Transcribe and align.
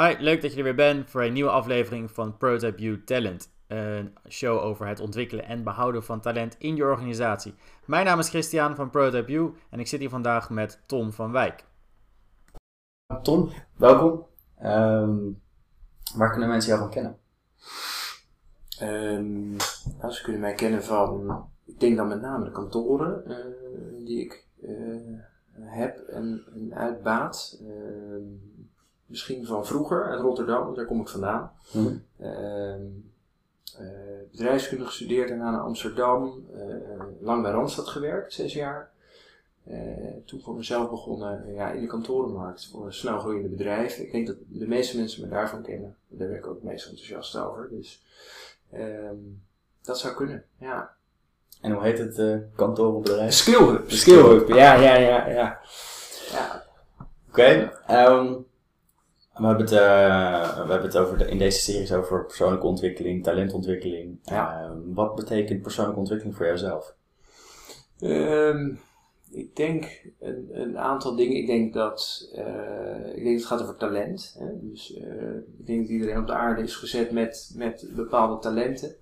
Hi, 0.00 0.14
leuk 0.18 0.42
dat 0.42 0.50
je 0.50 0.56
er 0.56 0.64
weer 0.64 0.74
bent 0.74 1.10
voor 1.10 1.22
een 1.22 1.32
nieuwe 1.32 1.50
aflevering 1.50 2.10
van 2.10 2.36
Prototype 2.36 2.82
You 2.82 3.04
Talent. 3.04 3.52
Een 3.66 4.14
show 4.28 4.58
over 4.58 4.86
het 4.86 5.00
ontwikkelen 5.00 5.44
en 5.44 5.64
behouden 5.64 6.04
van 6.04 6.20
talent 6.20 6.56
in 6.58 6.76
je 6.76 6.84
organisatie. 6.84 7.54
Mijn 7.86 8.04
naam 8.04 8.18
is 8.18 8.28
Christian 8.28 8.74
van 8.74 8.90
Prototype 8.90 9.32
You 9.32 9.54
en 9.70 9.80
ik 9.80 9.86
zit 9.86 10.00
hier 10.00 10.08
vandaag 10.08 10.50
met 10.50 10.82
Tom 10.86 11.12
van 11.12 11.32
Wijk. 11.32 11.64
Tom, 13.22 13.50
welkom. 13.76 14.26
Ehm, 14.56 15.18
waar 16.14 16.30
kunnen 16.30 16.48
mensen 16.48 16.70
jou 16.70 16.82
van 16.82 16.90
kennen? 16.90 17.18
Um, 18.82 19.56
nou, 20.00 20.12
ze 20.12 20.22
kunnen 20.22 20.40
mij 20.40 20.54
kennen 20.54 20.84
van, 20.84 21.44
ik 21.64 21.80
denk 21.80 21.96
dan 21.96 22.08
met 22.08 22.20
name 22.20 22.44
de 22.44 22.52
kantoren 22.52 23.22
uh, 23.26 24.06
die 24.06 24.20
ik 24.20 24.46
uh, 24.62 25.18
heb 25.56 25.98
en, 25.98 26.44
en 26.54 26.74
uitbaat. 26.74 27.60
Uh, 27.62 28.22
misschien 29.10 29.46
van 29.46 29.66
vroeger 29.66 30.04
uit 30.04 30.20
Rotterdam, 30.20 30.74
daar 30.74 30.86
kom 30.86 31.00
ik 31.00 31.08
vandaan. 31.08 31.52
Hmm. 31.70 32.02
bedrijfskunde 34.30 34.84
gestudeerd 34.84 35.30
en 35.30 35.38
naar 35.38 35.60
Amsterdam. 35.60 36.46
lang 37.20 37.42
bij 37.42 37.50
Randstad 37.50 37.88
gewerkt, 37.88 38.32
zes 38.32 38.52
jaar. 38.52 38.90
toen 40.24 40.40
voor 40.40 40.54
mezelf 40.54 40.90
begonnen 40.90 41.54
ja, 41.54 41.70
in 41.70 41.80
de 41.80 41.86
kantorenmarkt 41.86 42.66
voor 42.66 42.92
snelgroeiende 42.92 43.48
bedrijven. 43.48 44.04
Ik 44.04 44.12
denk 44.12 44.26
dat 44.26 44.36
de 44.48 44.66
meeste 44.66 44.96
mensen 44.96 45.22
me 45.22 45.28
daarvan 45.28 45.62
kennen. 45.62 45.96
Daar 46.08 46.28
ben 46.28 46.36
ik 46.36 46.46
ook 46.46 46.54
het 46.54 46.64
meest 46.64 46.86
enthousiast 46.86 47.36
over. 47.36 47.68
Dus 47.70 48.02
Um, 48.74 49.42
dat 49.82 49.98
zou 49.98 50.14
kunnen, 50.14 50.44
ja. 50.58 50.94
En 51.60 51.72
hoe 51.72 51.82
heet 51.82 51.98
het 51.98 52.18
uh, 52.18 52.36
kantorenbedrijf? 52.56 53.32
Skillhub. 53.32 53.90
Skillhub, 53.90 54.48
ja, 54.48 54.74
ja, 54.74 54.96
ja, 54.96 55.28
ja. 55.28 55.60
ja. 56.30 56.64
Oké, 57.28 57.70
okay, 57.86 58.06
um, 58.06 58.46
we, 59.34 59.46
hebben 59.46 59.64
het, 59.64 59.74
uh, 59.74 60.64
we 60.64 60.70
hebben 60.70 60.82
het 60.82 60.96
over 60.96 61.18
de, 61.18 61.24
in 61.28 61.38
deze 61.38 61.60
series 61.60 61.92
over 61.92 62.24
persoonlijke 62.24 62.66
ontwikkeling, 62.66 63.22
talentontwikkeling. 63.22 64.18
Ja. 64.22 64.64
Um, 64.64 64.94
wat 64.94 65.14
betekent 65.14 65.62
persoonlijke 65.62 66.00
ontwikkeling 66.00 66.36
voor 66.36 66.46
jouzelf? 66.46 66.94
Um, 68.00 68.80
ik 69.30 69.56
denk 69.56 70.02
een, 70.20 70.48
een, 70.52 70.78
aantal 70.78 71.16
dingen. 71.16 71.36
Ik 71.36 71.46
denk 71.46 71.74
dat 71.74 72.30
uh, 72.34 73.06
ik 73.06 73.24
denk 73.24 73.24
dat 73.24 73.34
het 73.34 73.44
gaat 73.44 73.62
over 73.62 73.76
talent. 73.76 74.36
Hè? 74.38 74.46
Dus 74.60 74.96
uh, 74.96 75.36
ik 75.58 75.66
denk 75.66 75.80
dat 75.80 75.88
iedereen 75.88 76.18
op 76.18 76.26
de 76.26 76.32
aarde 76.32 76.62
is 76.62 76.76
gezet 76.76 77.10
met, 77.10 77.52
met 77.54 77.90
bepaalde 77.96 78.38
talenten. 78.38 78.94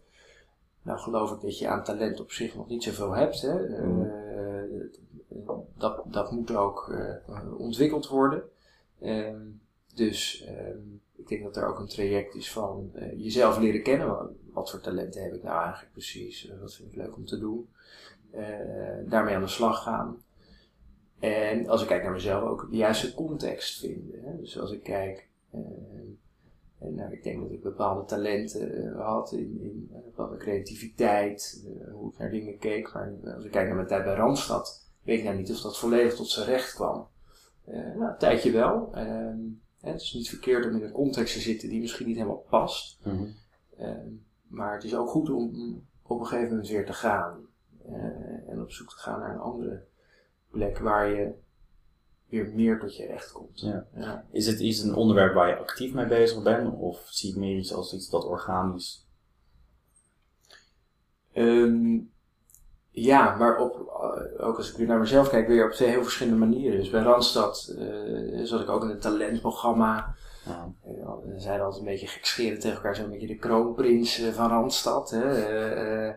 Nou 0.82 0.98
geloof 0.98 1.32
ik 1.32 1.40
dat 1.40 1.58
je 1.58 1.68
aan 1.68 1.84
talent 1.84 2.20
op 2.20 2.32
zich 2.32 2.54
nog 2.54 2.68
niet 2.68 2.82
zoveel 2.82 3.12
hebt. 3.12 3.40
Hè? 3.40 3.68
Uh, 3.68 4.84
dat, 5.76 6.02
dat 6.04 6.30
moet 6.30 6.56
ook 6.56 6.94
ontwikkeld 7.58 8.08
worden. 8.08 8.42
Ehm, 9.00 9.40
dus 9.98 10.44
ehm, 10.44 10.78
ik 11.16 11.28
denk 11.28 11.42
dat 11.42 11.56
er 11.56 11.66
ook 11.66 11.78
een 11.78 11.88
traject 11.88 12.34
is 12.34 12.52
van 12.52 12.92
jezelf 13.16 13.58
leren 13.58 13.82
kennen. 13.82 14.36
Wat, 14.52 14.70
voor 14.70 14.80
talenten 14.80 15.22
heb 15.22 15.34
ik 15.34 15.42
nou 15.42 15.62
eigenlijk 15.62 15.92
precies? 15.92 16.52
wat 16.60 16.74
vind 16.74 16.88
ik 16.88 16.96
leuk 16.96 17.16
om 17.16 17.26
te 17.26 17.38
doen? 17.38 17.68
Uh, 18.34 18.44
daarmee 19.06 19.34
aan 19.34 19.42
de 19.42 19.48
slag 19.48 19.82
gaan. 19.82 20.22
En 21.18 21.68
als 21.68 21.82
ik 21.82 21.88
kijk 21.88 22.02
naar 22.02 22.12
mezelf 22.12 22.42
ook 22.42 22.70
de 22.70 22.76
juiste 22.76 23.14
context 23.14 23.80
vinden. 23.80 24.20
Hè? 24.24 24.36
Dus 24.36 24.58
als 24.58 24.72
ik 24.72 24.82
kijk, 24.82 25.28
en 26.78 26.94
nou, 26.94 27.12
ik 27.12 27.22
denk 27.22 27.42
dat 27.42 27.50
ik 27.50 27.62
bepaalde 27.62 28.04
talenten 28.04 28.94
had 28.96 29.32
in, 29.32 29.58
in 29.60 29.90
bepaalde 30.04 30.36
creativiteit, 30.36 31.68
hoe 31.92 32.12
ik 32.12 32.18
naar 32.18 32.30
dingen 32.30 32.58
keek. 32.58 32.92
Maar 32.92 33.34
als 33.34 33.44
ik 33.44 33.50
kijk 33.50 33.66
naar 33.66 33.74
mijn 33.74 33.86
tijd 33.86 34.04
bij 34.04 34.14
Randstad, 34.14 34.90
weet 35.02 35.18
ik 35.18 35.24
nou 35.24 35.36
niet 35.36 35.50
of 35.50 35.60
dat 35.60 35.78
volledig 35.78 36.14
tot 36.14 36.28
zijn 36.28 36.46
recht 36.46 36.74
kwam. 36.74 37.08
nou, 37.64 38.02
een 38.02 38.18
tijdje 38.18 38.50
wel. 38.50 38.90
Ehm, 38.94 39.38
het 39.80 40.00
is 40.00 40.12
niet 40.12 40.28
verkeerd 40.28 40.66
om 40.66 40.76
in 40.76 40.82
een 40.82 40.92
context 40.92 41.34
te 41.34 41.40
zitten 41.40 41.68
die 41.68 41.80
misschien 41.80 42.06
niet 42.06 42.16
helemaal 42.16 42.46
past. 42.48 42.98
Mm 43.04 43.34
-hmm. 43.76 44.24
maar 44.48 44.74
het 44.74 44.84
is 44.84 44.94
ook 44.94 45.08
goed 45.08 45.30
om 45.30 45.86
op 46.02 46.20
een 46.20 46.26
gegeven 46.26 46.50
moment 46.50 46.68
weer 46.68 46.86
te 46.86 46.92
gaan. 46.92 47.46
Uh, 47.88 48.48
en 48.48 48.60
op 48.60 48.70
zoek 48.70 48.90
te 48.90 48.96
gaan 48.96 49.20
naar 49.20 49.34
een 49.34 49.40
andere 49.40 49.84
plek 50.50 50.78
waar 50.78 51.08
je 51.08 51.32
weer 52.28 52.52
meer 52.54 52.78
tot 52.78 52.96
je 52.96 53.06
recht 53.06 53.32
komt. 53.32 53.60
Ja. 53.60 53.86
Ja. 53.94 54.26
Is 54.30 54.46
het 54.46 54.60
iets 54.60 54.82
een 54.82 54.94
onderwerp 54.94 55.34
waar 55.34 55.48
je 55.48 55.56
actief 55.56 55.94
mee 55.94 56.06
bezig 56.06 56.42
bent? 56.42 56.74
Of 56.74 57.06
zie 57.10 57.32
je 57.32 57.38
meer 57.38 57.56
iets 57.56 57.72
als 57.72 57.94
iets 57.94 58.10
dat 58.10 58.24
organisch? 58.24 59.06
Um, 61.34 62.12
ja, 63.04 63.36
maar 63.36 63.58
op, 63.58 63.74
eh, 63.76 64.46
ook 64.46 64.56
als 64.56 64.70
ik 64.70 64.78
nu 64.78 64.86
naar 64.86 64.98
mezelf 64.98 65.28
kijk, 65.28 65.48
weer 65.48 65.64
op 65.64 65.72
twee 65.72 65.88
heel 65.88 66.02
verschillende 66.02 66.38
manieren. 66.38 66.78
Dus 66.78 66.90
bij 66.90 67.02
Randstad 67.02 67.74
uh, 67.78 68.44
zat 68.44 68.60
ik 68.60 68.68
ook 68.68 68.82
in 68.82 68.90
een 68.90 68.98
talentprogramma. 68.98 70.14
Ja. 70.44 70.72
Uh, 70.86 71.08
we 71.34 71.40
zeiden 71.40 71.64
altijd 71.64 71.84
een 71.84 71.90
beetje 71.90 72.06
gekscherend 72.06 72.60
tegen 72.60 72.76
elkaar, 72.76 72.96
zo'n 72.96 73.10
beetje 73.10 73.26
de 73.26 73.36
kroonprins 73.36 74.22
van 74.32 74.48
Randstad. 74.48 75.10
Hè? 75.10 76.08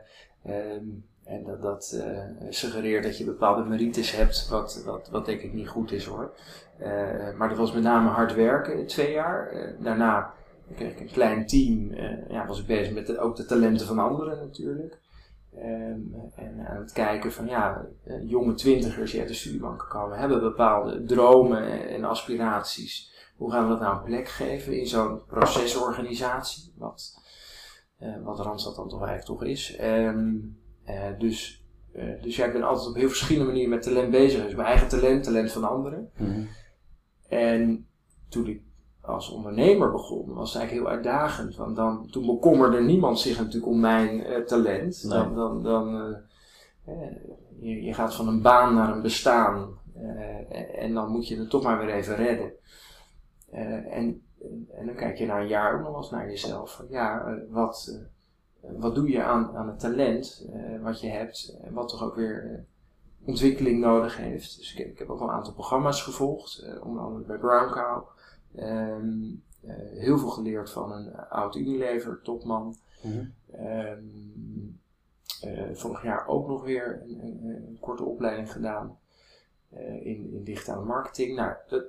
Um, 0.48 1.06
en 1.24 1.44
dat, 1.44 1.62
dat 1.62 2.04
suggereert 2.50 3.04
dat 3.04 3.18
je 3.18 3.24
bepaalde 3.24 3.64
merites 3.64 4.12
hebt, 4.12 4.48
wat, 4.50 4.84
wat, 4.86 5.10
wat 5.12 5.26
denk 5.26 5.42
ik 5.42 5.54
niet 5.54 5.68
goed 5.68 5.92
is 5.92 6.06
hoor. 6.06 6.32
Maar 7.38 7.50
dat 7.50 7.58
was 7.58 7.72
met 7.72 7.84
name 7.84 8.10
hard 8.10 8.34
werken, 8.34 8.88
twee 8.88 9.12
jaar. 9.12 9.54
Daarna 9.80 10.34
kreeg 10.76 10.92
ik 10.92 11.00
een 11.00 11.12
klein 11.12 11.48
team, 11.48 11.94
ja, 12.30 12.46
was 12.48 12.60
ik 12.60 12.66
bezig 12.66 12.94
met 12.94 13.08
de, 13.08 13.20
ook 13.20 13.36
de 13.36 13.46
talenten 13.46 13.88
van 13.88 14.00
anderen 14.00 14.38
natuurlijk. 14.38 14.98
Um, 15.56 16.16
en 16.36 16.68
aan 16.68 16.82
het 16.82 16.92
kijken 16.92 17.32
van 17.32 17.46
ja, 17.46 17.88
jonge 18.22 18.54
twintigers 18.54 19.12
die 19.12 19.20
uit 19.20 19.30
de 19.30 19.36
studiebanken 19.36 19.88
komen, 19.88 20.18
hebben 20.18 20.40
bepaalde 20.40 21.04
dromen 21.04 21.90
en 21.90 22.04
aspiraties. 22.04 23.12
Hoe 23.36 23.52
gaan 23.52 23.64
we 23.64 23.70
dat 23.70 23.80
nou 23.80 23.98
een 23.98 24.04
plek 24.04 24.28
geven 24.28 24.80
in 24.80 24.88
zo'n 24.88 25.26
procesorganisatie, 25.26 26.74
wat, 26.78 27.22
wat 28.24 28.40
Randstad 28.40 28.76
dan 28.76 28.90
toch 28.90 29.06
eigenlijk 29.06 29.40
toch 29.40 29.50
is. 29.50 29.78
Um, 29.82 30.60
uh, 30.88 31.20
dus, 31.20 31.66
uh, 31.96 32.22
dus 32.22 32.36
ja, 32.36 32.46
ik 32.46 32.54
ben 32.54 32.64
altijd 32.64 32.88
op 32.88 32.96
heel 32.96 33.08
verschillende 33.08 33.48
manieren 33.48 33.70
met 33.70 33.82
talent 33.82 34.12
bezig. 34.12 34.44
Dus 34.44 34.56
mijn 34.56 34.68
eigen 34.68 34.88
talent, 34.88 35.24
talent 35.24 35.52
van 35.52 35.64
anderen. 35.64 36.10
Mm 36.18 36.48
En 37.28 37.88
toen 38.30 38.48
ik 38.48 38.62
als 39.12 39.30
ondernemer 39.30 39.92
begon, 39.92 40.34
was 40.34 40.56
eigenlijk 40.56 40.86
heel 40.86 40.96
uitdagend. 40.96 41.56
Want 41.56 41.76
dan, 41.76 42.08
toen 42.12 42.26
bekommerde 42.26 42.82
niemand 42.82 43.20
zich 43.20 43.38
natuurlijk 43.38 43.72
om 43.72 43.80
mijn 43.80 44.30
uh, 44.30 44.38
talent. 44.38 45.04
Nee. 45.04 45.20
Dan, 45.20 45.36
dan, 45.36 45.64
dan 45.64 46.18
je, 47.60 47.84
je, 47.84 47.94
gaat 47.94 48.16
van 48.16 48.28
een 48.28 48.42
baan 48.42 48.74
naar 48.74 48.92
een 48.92 49.02
bestaan. 49.02 49.80
en 50.76 50.94
dan 50.94 51.12
moet 51.12 51.28
je 51.28 51.38
het 51.38 51.50
toch 51.50 51.64
maar 51.64 51.86
weer 51.86 51.96
even 51.96 52.16
redden. 52.16 52.52
en, 53.92 54.22
en 54.72 54.86
dan 54.86 54.96
kijk 54.96 55.18
je 55.18 55.26
na 55.26 55.40
een 55.40 55.48
jaar 55.48 55.76
ook 55.76 55.88
nog 55.88 55.98
eens 55.98 56.10
naar 56.10 56.30
jezelf. 56.30 56.84
Ja, 56.90 57.38
wat 57.50 58.00
wat 58.62 58.96
doe 58.96 59.10
je 59.10 59.24
aan, 59.24 59.56
aan 59.56 59.68
het 59.68 59.80
talent 59.80 60.48
wat 60.82 61.02
je 61.02 61.08
hebt, 61.08 61.58
wat 61.70 61.90
toch 61.90 62.04
ook 62.04 62.16
weer 62.16 62.66
ontwikkeling 63.26 63.80
nodig 63.80 64.18
heeft. 64.18 64.58
Dus 64.58 64.74
ik, 64.74 64.88
ik, 64.88 65.00
heb 65.00 65.10
ook 65.10 65.20
wel 65.20 65.28
een 65.28 65.34
aantal 65.34 65.54
programma's 65.54 66.04
gevolgd, 66.04 66.66
onder 66.84 67.04
andere 67.04 67.26
bij 67.26 67.38
Brown 67.38 67.72
Cow. 67.72 68.04
Um, 68.60 69.44
heel 69.94 70.18
veel 70.18 70.30
geleerd 70.30 70.70
van 70.70 70.92
een 70.92 71.16
oud 71.16 71.56
Unilever 71.56 72.22
topman. 72.22 72.78
Mm 73.02 73.12
-hmm. 73.12 73.34
um, 73.68 74.80
vorig 75.74 76.04
jaar 76.04 76.28
ook 76.28 76.48
nog 76.48 76.64
weer 76.64 77.02
een, 77.04 77.20
een, 77.24 77.66
een 77.68 77.78
korte 77.80 78.04
opleiding 78.04 78.52
gedaan 78.52 78.98
in, 80.04 80.32
in 80.34 80.44
digitale 80.44 80.86
marketing. 80.86 81.36
Nou, 81.36 81.56
dat, 81.68 81.84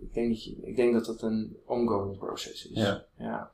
ik, 0.00 0.14
denk 0.14 0.28
dat 0.28 0.44
je, 0.44 0.56
ik 0.62 0.76
denk 0.76 0.92
dat 0.92 1.04
dat 1.04 1.22
een 1.22 1.56
ongoing 1.66 2.18
proces 2.18 2.68
is. 2.68 2.76
Ja. 2.76 3.04
ja. 3.16 3.50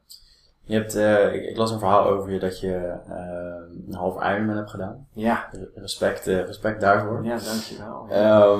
Je 0.70 0.76
hebt, 0.76 0.96
uh, 0.96 1.34
ik, 1.34 1.44
ik, 1.44 1.56
las 1.56 1.70
een 1.70 1.78
verhaal 1.78 2.04
over 2.04 2.32
je 2.32 2.38
dat 2.38 2.60
je 2.60 2.92
uh, 3.08 3.86
een 3.88 3.94
half 3.94 4.22
Ironman 4.22 4.56
hebt 4.56 4.70
gedaan. 4.70 5.06
Ja. 5.12 5.48
Respect, 5.74 6.28
uh, 6.28 6.44
respect 6.44 6.80
daarvoor. 6.80 7.24
Ja, 7.24 7.38
dankjewel. 7.38 8.06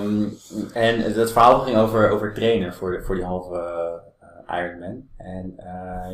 Um, 0.01 0.37
en 0.73 1.15
dat 1.15 1.33
verhaal 1.33 1.59
ging 1.59 1.77
over, 1.77 2.11
over 2.11 2.35
trainen 2.35 2.75
voor, 2.75 2.91
de, 2.91 3.03
voor 3.03 3.15
die 3.15 3.25
halve 3.25 4.01
Ironman. 4.47 5.09
En 5.17 5.55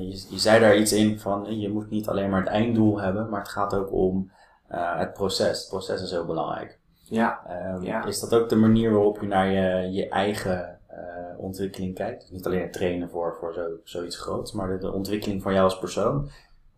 je, 0.01 0.27
je 0.31 0.39
zei 0.39 0.61
daar 0.61 0.77
iets 0.77 0.93
in 0.93 1.19
van, 1.21 1.61
je 1.61 1.69
moet 1.69 1.91
niet 1.91 2.09
alleen 2.09 2.31
maar 2.31 2.41
het 2.41 2.49
einddoel 2.49 3.01
hebben, 3.01 3.29
maar 3.29 3.41
het 3.41 3.49
gaat 3.49 3.75
ook 3.75 3.93
om 3.93 4.31
het 4.69 5.13
proces. 5.13 5.59
Het 5.61 5.69
proces 5.69 6.03
is 6.03 6.11
heel 6.11 6.27
belangrijk. 6.27 6.79
Ja. 7.09 7.41
Um, 7.75 7.83
ja. 7.83 8.05
Is 8.05 8.21
dat 8.21 8.35
ook 8.35 8.49
de 8.49 8.57
manier 8.57 8.91
waarop 8.91 9.21
je 9.21 9.27
naar 9.27 9.51
je, 9.51 9.93
je 9.93 10.09
eigen 10.09 10.76
uh, 10.97 11.39
ontwikkeling 11.39 11.95
kijkt. 11.95 12.21
Dus 12.21 12.31
niet 12.31 12.47
alleen 12.47 12.61
het 12.61 12.73
trainen 12.73 13.11
voor, 13.11 13.37
voor 13.41 13.53
zo, 13.53 13.69
zoiets 13.85 14.17
groots, 14.17 14.53
maar 14.53 14.81
de, 14.81 14.93
ontwikkeling 14.93 15.43
van 15.43 15.53
jou 15.53 15.65
als 15.65 15.79
persoon. 15.79 16.31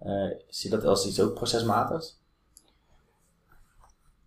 Uh, 0.03 0.31
zie 0.49 0.70
je 0.70 0.76
dat 0.76 0.85
als 0.85 1.06
iets 1.06 1.20
ook 1.20 1.35
procesmatig? 1.35 2.17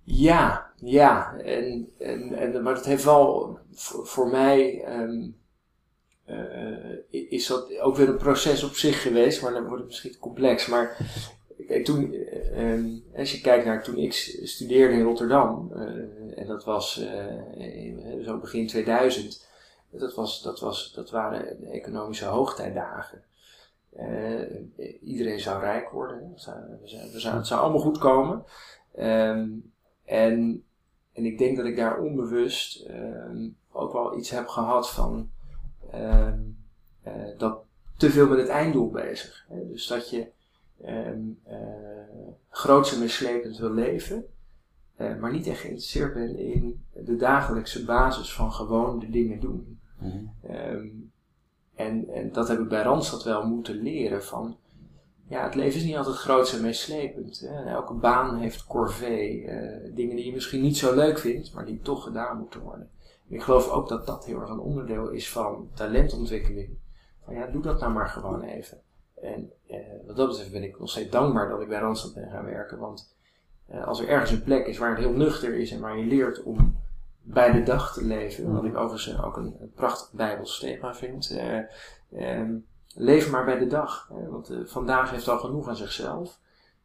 Ja, 0.04 0.72
ja. 0.76 1.38
En, 1.38 1.90
en, 2.00 2.34
en, 2.34 2.64
maar 2.64 2.74
dat 2.74 2.86
heeft 2.86 3.04
wel 3.04 3.58
voor, 3.74 4.28
mij. 4.28 4.86
Um, 5.00 5.40
uh, 6.28 7.30
is 7.30 7.48
dat 7.48 7.80
ook 7.80 7.96
weer 7.96 8.10
een 8.10 8.18
proces 8.18 8.64
op 8.64 8.74
zich 8.74 9.02
geweest, 9.02 9.42
maar 9.42 9.54
dan 9.54 9.66
wordt 9.66 9.80
het 9.80 9.88
misschien 9.88 10.18
complex. 10.20 10.68
Maar 10.68 10.98
kijk, 11.68 11.86
toen, 11.86 12.14
uh, 12.14 13.20
als 13.20 13.32
je 13.32 13.42
kijkt 13.42 13.66
naar 13.66 13.84
toen 13.84 13.98
ik 13.98 14.14
studeerde 14.44 14.94
in 14.94 15.04
Rotterdam, 15.04 15.72
uh, 15.76 16.40
en 16.40 16.48
dat 16.48 16.64
was 16.64 17.06
zo 18.26 18.38
begin 18.38 18.68
2000, 18.68 19.50
Dat, 19.92 20.16
was, 20.16 20.42
dat, 20.42 20.60
was, 20.60 20.94
dat 20.94 21.10
waren 21.10 21.60
de 21.60 21.68
economische 21.68 22.26
hoogtijdagen. 22.26 23.24
iedereen 25.04 25.40
zou 25.40 25.60
rijk 25.60 25.90
worden. 25.90 26.32
Het 26.32 27.48
zou, 27.48 27.62
allemaal 27.62 27.80
goed 27.80 27.98
komen. 27.98 28.44
Ehm, 28.96 29.50
en, 30.06 30.64
en 31.14 31.26
ik 31.26 31.38
denk 31.38 31.58
dat 31.58 31.66
ik 31.66 31.76
daar 31.76 32.00
onbewust 32.00 32.86
ehm, 32.86 33.50
ook 33.72 33.94
wel 33.94 34.18
iets 34.18 34.30
heb 34.30 34.48
gehad 34.48 34.90
van 34.90 35.32
ehm, 35.92 36.40
dat 37.38 37.64
te 37.98 38.10
veel 38.10 38.28
met 38.28 38.38
het 38.38 38.48
einddoel 38.48 38.90
bezig. 38.90 39.46
Hè? 39.50 39.68
Dus 39.68 39.88
dat 39.88 40.10
je 40.10 40.28
uh, 40.86 41.10
groots 42.50 42.94
en 42.94 43.00
meeslepend 43.00 43.58
wil 43.58 43.74
leven, 43.74 44.26
maar 45.20 45.32
niet 45.32 45.48
echt 45.48 45.60
geïnteresseerd 45.60 46.14
bent 46.14 46.38
in 46.38 46.86
de 46.94 47.16
dagelijkse 47.16 47.86
basis 47.86 48.34
van 48.34 48.54
gewoon 48.54 49.00
de 49.00 49.10
dingen 49.10 49.40
doen. 49.40 49.81
Mm 50.02 50.32
um, 50.50 51.12
en, 51.76 52.10
en 52.10 52.32
dat 52.32 52.48
heb 52.48 52.60
ik 52.60 52.68
bij 52.68 52.84
Randstad 52.84 53.24
wel 53.24 53.48
moeten 53.48 53.76
leren 53.76 54.24
van, 54.24 54.58
ja, 55.28 55.44
het 55.44 55.56
leven 55.56 55.80
is 55.80 55.86
niet 55.86 55.96
altijd 55.96 56.16
groots 56.16 56.54
en 56.54 56.62
meeslepend. 56.62 57.40
Hè? 57.40 57.64
Elke 57.64 57.94
baan 57.94 58.38
heeft 58.38 58.66
corvée, 58.66 59.44
uh, 59.44 59.96
dingen 59.96 60.16
die 60.16 60.26
je 60.26 60.34
misschien 60.34 60.62
niet 60.62 60.78
zo 60.78 60.96
leuk 60.96 61.20
vindt, 61.20 61.54
maar 61.54 61.66
die 61.66 61.80
toch 61.82 62.04
gedaan 62.04 62.38
moeten 62.38 62.62
worden. 62.62 62.90
En 63.30 63.36
ik 63.36 63.42
geloof 63.42 63.70
ook 63.70 63.90
dat 63.90 64.06
dat 64.06 64.26
heel 64.26 64.40
erg 64.40 64.50
een 64.50 64.60
onderdeel 64.60 65.10
is 65.10 65.32
van 65.32 65.70
talentontwikkeling. 65.74 66.70
Van 67.26 67.34
ja, 67.34 67.48
doe 67.48 67.62
dat 67.62 67.80
nou 67.80 67.94
maar 67.94 68.08
gewoon 68.08 68.42
even. 68.42 68.82
En 69.22 69.52
eh, 69.68 69.78
wat 70.08 70.16
dat 70.16 70.28
betreft 70.28 70.52
ben 70.52 70.64
ik 70.64 70.80
nog 70.80 70.90
steeds 70.90 71.10
dankbaar 71.10 71.50
dat 71.50 71.62
ik 71.62 71.68
bij 71.68 71.80
Randstad 71.80 72.14
ben 72.14 72.30
gaan 72.30 72.46
werken. 72.46 72.78
Want 72.78 73.16
eh, 73.68 73.88
als 73.88 74.00
er 74.00 74.08
ergens 74.08 74.32
een 74.32 74.44
plek 74.44 74.68
is 74.68 74.78
waar 74.78 74.90
het 74.90 75.00
heel 75.00 75.14
nuchter 75.14 75.54
is 75.54 75.72
en 75.72 75.80
waar 75.80 75.98
je 75.98 76.06
leert 76.06 76.44
om 76.44 76.76
bij 77.22 77.52
de 77.52 77.64
dag 77.64 77.94
te 77.94 78.06
leven, 78.06 78.54
wat 78.54 78.64
ik 78.64 78.78
overigens 78.78 79.22
ook 79.22 79.38
een, 79.38 79.56
een 79.60 79.72
prachtig 79.76 80.12
Bijbels 80.12 80.60
thema 80.60 80.96
vind. 80.96 81.30
Eh, 81.30 81.60
ehm, 82.12 82.54
leef 82.96 83.32
maar 83.32 83.46
bij 83.46 83.58
de 83.58 83.68
dag. 83.68 84.10
want 84.30 84.50
eh, 84.50 84.58
vandaag 84.66 85.12
heeft 85.12 85.28
al 85.28 85.40
genoeg 85.40 85.68
aan 85.68 85.76
zichzelf. 85.76 86.40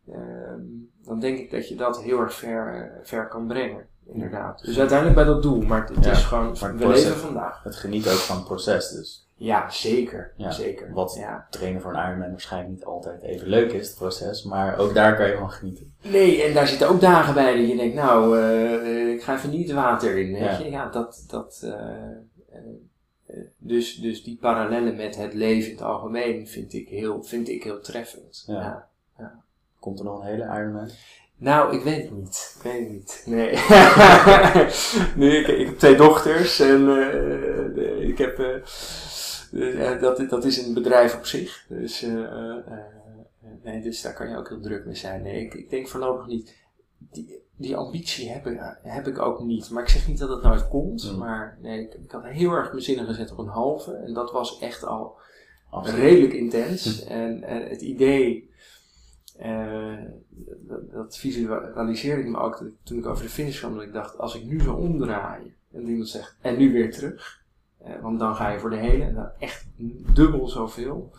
Ehm, 0.09 0.61
dan 1.05 1.21
denk 1.21 1.39
ik 1.39 1.51
dat 1.51 1.69
je 1.69 1.77
dat 1.77 2.03
heel 2.03 2.21
erg 2.21 2.35
ver, 2.35 2.93
ver 3.03 3.29
kan 3.29 3.47
brengen. 3.47 3.87
Inderdaad. 4.07 4.65
Dus 4.65 4.79
uiteindelijk 4.79 5.17
bij 5.17 5.27
dat 5.27 5.43
doel, 5.43 5.63
maar 5.63 5.87
het, 5.87 6.07
is 6.07 6.25
gewoon, 6.25 6.55
we 6.55 6.87
leven 6.87 7.17
vandaag. 7.17 7.63
Het 7.63 7.77
geniet 7.77 8.09
ook 8.09 8.15
van 8.15 8.37
het 8.37 8.45
proces 8.45 8.91
dus. 8.91 9.26
Ja, 9.39 9.71
zeker. 9.71 10.33
zeker. 10.49 10.93
Wat 10.93 11.15
ja. 11.19 11.47
trainen 11.51 11.81
voor 11.81 11.95
een 11.95 12.07
Ironman 12.07 12.31
waarschijnlijk 12.31 12.73
niet 12.73 12.85
altijd 12.85 13.23
even 13.23 13.49
leuk 13.49 13.73
is, 13.73 13.89
het 13.89 13.97
proces. 13.97 14.43
Maar 14.43 14.79
ook 14.79 14.95
daar 14.95 15.17
kan 15.17 15.29
je 15.29 15.37
van 15.37 15.51
genieten. 15.51 15.95
Nee, 16.03 16.43
en 16.43 16.55
daar 16.55 16.67
zitten 16.67 16.89
ook 16.89 17.01
dagen 17.01 17.35
bij 17.35 17.57
dat 17.57 17.69
je 17.69 17.77
denkt, 17.77 17.95
nou, 17.95 18.39
uh, 18.39 19.13
ik 19.13 19.23
ga 19.23 19.35
even 19.35 19.51
niet 19.51 19.73
water 19.73 20.19
in. 20.19 20.33
Weet 20.33 20.43
ja. 20.43 20.59
je? 20.59 20.71
ja, 20.71 20.89
dat... 20.89 21.25
dat 21.29 21.61
uh, 21.65 21.73
dus, 23.59 23.95
dus 23.95 24.23
die 24.23 24.37
parallellen 24.41 24.97
met 24.97 25.17
het 25.17 25.35
leven 25.35 25.71
in 25.71 25.77
het 25.77 25.87
algemeen 25.87 26.49
vind 26.49 26.73
ik 26.73 26.89
heel, 26.89 27.23
vind 27.23 27.49
ik 27.49 27.63
heel 27.63 27.81
treffend. 27.81 28.45
Ja. 28.47 28.89
ja. 29.19 29.43
Komt 29.79 29.99
er 29.99 30.05
nog 30.05 30.21
een 30.21 30.27
hele 30.27 30.45
Ironman? 30.45 30.91
Nou, 31.39 31.77
ik 31.77 31.83
weet 31.83 32.03
het 32.03 32.11
niet. 32.11 32.55
Ik 32.57 32.63
weet 32.63 32.81
het 32.81 32.89
niet. 32.89 33.23
Nee. 33.27 33.51
nee 35.29 35.41
ik, 35.41 35.47
ik, 35.49 35.67
heb 35.67 35.79
twee 35.79 35.97
dochters 35.97 36.61
en 36.61 36.81
uh, 36.81 38.09
ik 38.09 38.19
heb 38.19 38.63
dat, 40.01 40.31
dat 40.31 40.45
is 40.45 40.67
een 40.67 40.75
bedrijf 40.75 41.17
op 41.17 41.27
zich. 41.27 41.65
Dus, 41.69 42.03
uh, 42.03 42.57
nee, 43.63 43.83
dus 43.83 44.03
daar 44.03 44.15
kan 44.15 44.29
je 44.29 44.37
ook 44.37 44.49
heel 44.49 44.61
druk 44.61 44.85
mee 44.85 44.95
zijn. 44.95 45.23
Nee, 45.23 45.45
ik, 45.45 45.55
ik 45.55 45.71
denk 45.71 45.89
voorlopig 45.89 46.27
niet. 46.27 46.57
Die, 46.99 47.43
die 47.57 47.77
ambitie 47.77 48.31
heb 48.31 48.47
ik, 48.47 48.61
heb 48.83 49.07
ik 49.07 49.19
ook 49.19 49.41
niet. 49.41 49.71
Maar 49.71 49.83
ik 49.83 49.89
zeg 49.89 50.09
niet 50.09 50.19
dat 50.19 50.29
het 50.29 50.43
nooit 50.43 50.69
komt. 50.69 51.13
Mm. 51.13 51.19
Maar 51.19 51.59
nee, 51.61 51.81
ik, 51.81 51.95
ik, 51.95 52.11
had 52.11 52.25
heel 52.25 52.53
erg 52.53 52.71
mijn 52.71 52.83
zinnen 52.83 53.07
gezet 53.07 53.33
op 53.33 53.39
een 53.39 53.47
halve. 53.47 53.93
En 53.93 54.15
dat 54.15 54.33
was 54.33 54.59
echt 54.59 54.85
al 54.85 55.17
redelijk 55.71 56.33
intens. 56.33 57.05
en, 57.05 57.43
en 57.45 57.69
het 57.69 57.81
idee. 57.81 58.51
Uh, 59.43 59.99
dat, 60.39 60.91
dat, 60.93 61.17
visualiseerde 61.17 62.23
ik 62.23 62.29
me 62.29 62.39
ook 62.39 62.65
toen 62.83 62.99
ik 62.99 63.07
over 63.07 63.25
de 63.25 63.31
finish 63.31 63.59
kwam. 63.59 63.75
Dat 63.75 63.83
ik 63.83 63.93
dacht, 63.93 64.19
als 64.19 64.35
ik 64.35 64.45
nu 64.45 64.61
zo 64.61 64.75
omdraai 64.75 65.55
en 65.73 65.89
iemand 65.89 66.09
zegt, 66.09 66.37
en 66.41 66.59
nu 66.59 66.73
weer 66.73 66.93
terug. 66.93 67.45
Uh, 67.87 68.03
want 68.03 68.19
dan 68.19 68.37
ga 68.37 68.49
je 68.49 68.59
voor 68.59 68.71
de 68.71 68.77
hele, 68.77 69.05
en 69.05 69.15
dan 69.15 69.31
echt 69.39 69.67
dubbel 70.15 70.49
zoveel. 70.49 71.13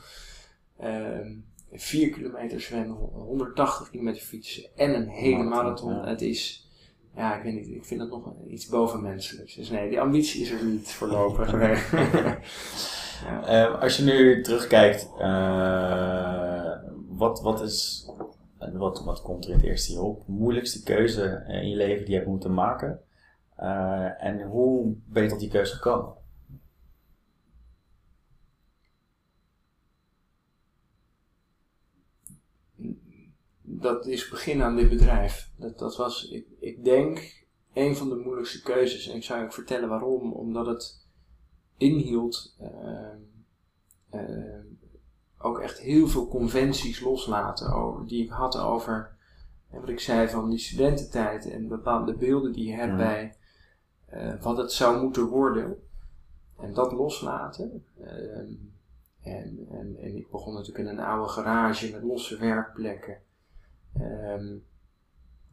Uh, 0.83 1.19
4 1.71 2.09
kilometer 2.09 2.61
zwemmen, 2.61 2.97
180 3.13 3.89
kilometer 3.89 4.21
fietsen 4.21 4.63
en 4.75 4.95
een 4.95 5.07
hele 5.07 5.43
marathon. 5.43 6.05
Het 6.05 6.21
is, 6.21 6.69
ja, 7.15 7.37
ik 7.37 7.43
weet 7.43 7.53
niet, 7.53 7.67
ik 7.67 7.85
vind 7.85 7.99
dat 7.99 8.09
nog 8.09 8.33
iets 8.47 8.67
bovenmenselijks. 8.67 9.55
Dus 9.55 9.69
nee, 9.69 9.89
die 9.89 10.01
ambitie 10.01 10.41
is 10.41 10.51
er 10.51 10.63
niet 10.63 10.91
voorlopig. 10.91 11.51
ja. 11.55 12.39
uh, 13.71 13.81
als 13.81 13.97
je 13.97 14.03
nu 14.03 14.43
terugkijkt, 14.43 15.09
uh, 15.19 16.71
wat, 17.07 17.41
wat 17.41 17.61
is, 17.61 18.09
wat, 18.73 19.03
wat 19.03 19.21
komt 19.21 19.45
er 19.45 19.51
in 19.51 19.57
het 19.57 19.65
eerste 19.65 19.93
jaar 19.93 20.01
op? 20.01 20.23
Moeilijkste 20.25 20.83
keuze 20.83 21.43
in 21.47 21.69
je 21.69 21.75
leven 21.75 22.03
die 22.03 22.09
je 22.09 22.19
hebt 22.19 22.29
moeten 22.29 22.53
maken? 22.53 22.99
Uh, 23.59 24.23
en 24.23 24.41
hoe 24.41 24.93
ben 25.05 25.23
je 25.23 25.29
tot 25.29 25.39
die 25.39 25.49
keuze 25.49 25.73
gekomen? 25.73 26.13
Dat 33.81 34.05
is 34.05 34.29
beginnen 34.29 34.65
aan 34.65 34.75
dit 34.75 34.89
bedrijf. 34.89 35.51
Dat, 35.55 35.79
dat 35.79 35.95
was, 35.95 36.29
ik, 36.29 36.45
ik 36.59 36.83
denk, 36.83 37.45
een 37.73 37.95
van 37.95 38.09
de 38.09 38.15
moeilijkste 38.15 38.61
keuzes. 38.61 39.07
En 39.07 39.15
ik 39.15 39.23
zou 39.23 39.39
je 39.39 39.45
ook 39.45 39.53
vertellen 39.53 39.89
waarom. 39.89 40.33
Omdat 40.33 40.65
het 40.65 41.05
inhield 41.77 42.55
uh, 42.61 44.21
uh, 44.21 44.59
ook 45.37 45.59
echt 45.59 45.79
heel 45.79 46.07
veel 46.07 46.27
conventies 46.27 46.99
loslaten 46.99 47.73
over, 47.73 48.07
die 48.07 48.23
ik 48.23 48.29
had 48.29 48.57
over 48.57 49.15
wat 49.69 49.89
ik 49.89 49.99
zei 49.99 50.27
van 50.27 50.49
die 50.49 50.59
studententijd 50.59 51.49
en 51.49 51.67
bepaalde 51.67 52.13
beelden 52.13 52.51
die 52.51 52.67
je 52.67 52.73
hebt 52.73 52.97
bij 52.97 53.35
uh, 54.13 54.41
wat 54.41 54.57
het 54.57 54.71
zou 54.71 55.01
moeten 55.01 55.25
worden. 55.25 55.81
En 56.59 56.73
dat 56.73 56.91
loslaten. 56.91 57.85
Ehm, 57.99 58.51
en, 59.21 59.67
en, 59.71 59.97
en 59.99 60.15
ik 60.15 60.31
begon 60.31 60.53
natuurlijk 60.53 60.89
in 60.89 60.97
een 60.97 61.05
oude 61.05 61.31
garage 61.31 61.91
met 61.91 62.03
losse 62.03 62.37
werkplekken. 62.37 63.17
Um, 63.99 64.65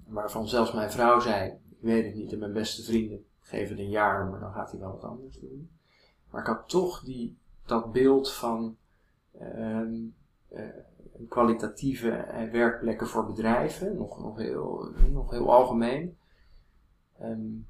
waarvan 0.06 0.48
zelfs 0.48 0.72
mijn 0.72 0.90
vrouw 0.90 1.20
zei, 1.20 1.50
ik 1.50 1.78
weet 1.80 2.04
het 2.04 2.14
niet, 2.14 2.32
en 2.32 2.38
mijn 2.38 2.52
beste 2.52 2.82
vrienden, 2.82 3.24
geef 3.40 3.68
het 3.68 3.78
een 3.78 3.90
jaar, 3.90 4.26
maar 4.26 4.40
dan 4.40 4.52
gaat 4.52 4.70
hij 4.70 4.80
wel 4.80 4.92
wat 4.92 5.04
anders 5.04 5.40
doen. 5.40 5.70
Maar 6.30 6.40
ik 6.40 6.46
had 6.46 6.68
toch 6.68 7.04
die, 7.04 7.38
dat 7.66 7.92
beeld 7.92 8.32
van 8.32 8.76
um, 9.40 10.14
uh, 10.52 10.62
kwalitatieve 11.28 12.08
uh, 12.08 12.50
werkplekken 12.50 13.06
voor 13.06 13.26
bedrijven, 13.26 13.96
nog, 13.96 14.20
nog, 14.20 14.38
heel, 14.38 14.88
nog 15.10 15.30
heel 15.30 15.52
algemeen. 15.52 16.16
Um, 17.22 17.66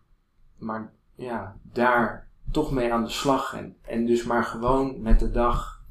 maar 0.56 0.92
ja, 1.14 1.56
daar 1.62 2.28
toch 2.50 2.72
mee 2.72 2.92
aan 2.92 3.04
de 3.04 3.10
slag 3.10 3.54
en, 3.54 3.76
en 3.82 4.06
dus 4.06 4.24
maar 4.24 4.44
gewoon 4.44 5.02
met 5.02 5.20
de 5.20 5.30
dag 5.30 5.84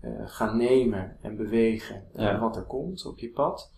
uh, 0.00 0.22
gaan 0.24 0.56
nemen 0.56 1.16
en 1.20 1.36
bewegen 1.36 2.04
ja. 2.12 2.38
wat 2.38 2.56
er 2.56 2.64
komt 2.64 3.06
op 3.06 3.18
je 3.18 3.30
pad 3.30 3.72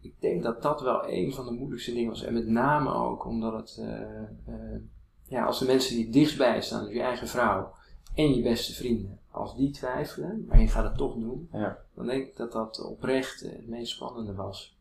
ik 0.00 0.14
denk 0.18 0.42
dat 0.42 0.62
dat 0.62 0.80
wel 0.80 1.08
een 1.08 1.32
van 1.32 1.44
de 1.44 1.50
moeilijkste 1.50 1.92
dingen 1.92 2.10
was. 2.10 2.22
En 2.22 2.34
met 2.34 2.46
name 2.46 2.92
ook 2.92 3.24
omdat 3.24 3.52
het, 3.52 3.76
uh, 3.80 4.54
uh, 4.54 4.80
ja, 5.22 5.44
als 5.44 5.58
de 5.58 5.66
mensen 5.66 5.96
die 5.96 6.10
dichtstbij 6.10 6.62
staan, 6.62 6.84
dus 6.84 6.94
je 6.94 7.02
eigen 7.02 7.28
vrouw 7.28 7.72
en 8.14 8.34
je 8.34 8.42
beste 8.42 8.72
vrienden, 8.72 9.18
als 9.30 9.56
die 9.56 9.70
twijfelen, 9.70 10.44
maar 10.48 10.60
je 10.60 10.68
gaat 10.68 10.84
het 10.84 10.96
toch 10.96 11.14
doen, 11.14 11.48
ja. 11.52 11.78
dan 11.94 12.06
denk 12.06 12.26
ik 12.26 12.36
dat 12.36 12.52
dat 12.52 12.84
oprecht 12.84 13.40
het 13.40 13.68
meest 13.68 13.92
spannende 13.92 14.34
was. 14.34 14.78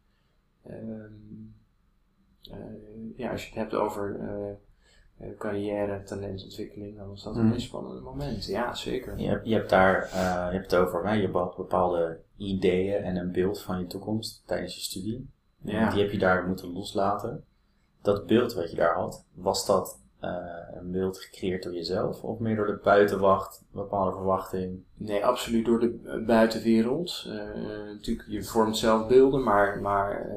Uh, 0.70 0.76
ja, 3.16 3.32
als 3.32 3.42
je 3.42 3.48
het 3.48 3.58
hebt 3.58 3.74
over 3.74 4.20
eh, 5.18 5.28
carrière, 5.38 6.04
talentontwikkeling, 6.04 6.98
dan 6.98 7.08
was 7.08 7.24
dat 7.24 7.36
een 7.36 7.46
mm. 7.46 7.60
spannende 7.60 8.02
moment. 8.02 8.46
Ja, 8.46 8.74
zeker. 8.74 9.20
Je 9.20 9.28
hebt, 9.28 9.48
je 9.48 9.54
hebt 9.54 9.70
daar, 9.70 10.10
je 10.52 10.58
hebt 10.58 10.72
het 10.72 10.80
over, 10.80 11.08
hè, 11.08 11.14
je 11.14 11.30
hebt 11.32 11.56
bepaalde 11.56 12.20
ideeën 12.40 13.04
en 13.04 13.16
een 13.16 13.32
beeld 13.32 13.62
van 13.62 13.80
je 13.80 13.86
toekomst 13.86 14.44
tijdens 14.46 14.76
je 14.76 14.82
studie. 14.82 15.30
Ja. 15.62 15.90
Die 15.90 16.02
heb 16.02 16.12
je 16.12 16.18
daar 16.18 16.48
moeten 16.48 16.74
loslaten. 16.74 17.44
Dat 18.02 18.26
beeld 18.26 18.54
wat 18.54 18.70
je 18.70 18.76
daar 18.76 18.96
had, 18.96 19.26
was 19.34 19.66
dat 19.66 20.02
uh, 20.24 20.30
een 20.74 20.92
beeld 20.92 21.18
gecreëerd 21.18 21.64
door 21.64 21.74
jezelf 21.74 22.24
of 22.24 22.40
meer 22.40 22.56
door 22.56 22.66
de 22.66 22.80
buitenwacht, 22.84 23.60
een 23.60 23.82
bepaalde 23.82 24.12
verwachting? 24.12 24.84
Nee, 24.94 25.26
absoluut 25.26 25.66
door 25.66 25.80
de 25.80 26.24
buitenwereld. 26.28 27.24
Uh, 27.28 27.34
natuurlijk, 27.94 28.28
je 28.28 28.44
vormt 28.44 28.78
zelf 28.78 29.08
beelden, 29.08 29.44
maar, 29.44 29.82
maar 29.82 30.32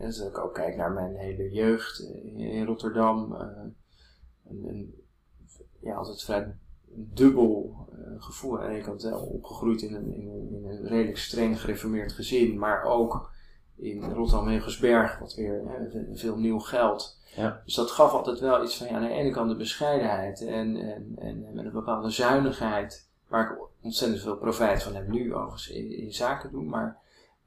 als 0.00 0.20
ik 0.20 0.38
ook 0.38 0.54
kijk 0.54 0.76
naar 0.76 0.92
mijn 0.92 1.16
hele 1.16 1.50
jeugd 1.50 2.00
in 2.36 2.64
Rotterdam, 2.64 3.32
een, 4.48 4.94
ja, 5.80 5.94
altijd 5.94 6.22
vrij 6.22 6.54
dubbel 6.94 7.86
uh, 7.92 8.22
gevoel. 8.22 8.60
En 8.60 8.76
ik 8.76 8.84
had 8.84 9.02
wel 9.02 9.20
opgegroeid 9.20 9.82
in 9.82 9.94
een, 9.94 10.14
in, 10.14 10.28
een, 10.28 10.48
in 10.52 10.64
een 10.64 10.86
redelijk 10.86 11.18
streng 11.18 11.60
gereformeerd 11.60 12.12
gezin, 12.12 12.58
maar 12.58 12.82
ook 12.82 13.30
in 13.76 14.12
Rotterdam 14.12 14.48
Hegelsberg, 14.48 15.18
wat 15.18 15.34
weer 15.34 15.62
veel 16.12 16.36
nieuw 16.36 16.58
geld. 16.58 17.20
Ja. 17.36 17.62
Dus 17.64 17.74
dat 17.74 17.90
gaf 17.90 18.12
altijd 18.12 18.40
wel 18.40 18.64
iets 18.64 18.76
van, 18.76 18.86
ja, 18.86 18.92
aan 18.92 19.02
de 19.02 19.08
ene 19.08 19.30
kant 19.30 19.50
de 19.50 19.56
bescheidenheid 19.56 20.40
en, 20.46 20.76
en, 20.76 21.14
en 21.18 21.54
met 21.54 21.64
een 21.64 21.72
bepaalde 21.72 22.10
zuinigheid, 22.10 23.08
waar 23.28 23.50
ik 23.50 23.58
ontzettend 23.80 24.22
veel 24.22 24.36
profijt 24.36 24.82
van 24.82 24.94
heb 24.94 25.08
nu 25.08 25.34
overigens 25.34 25.68
in, 25.68 25.90
in 25.90 26.12
zaken 26.12 26.50
doen, 26.50 26.68
maar 26.68 26.98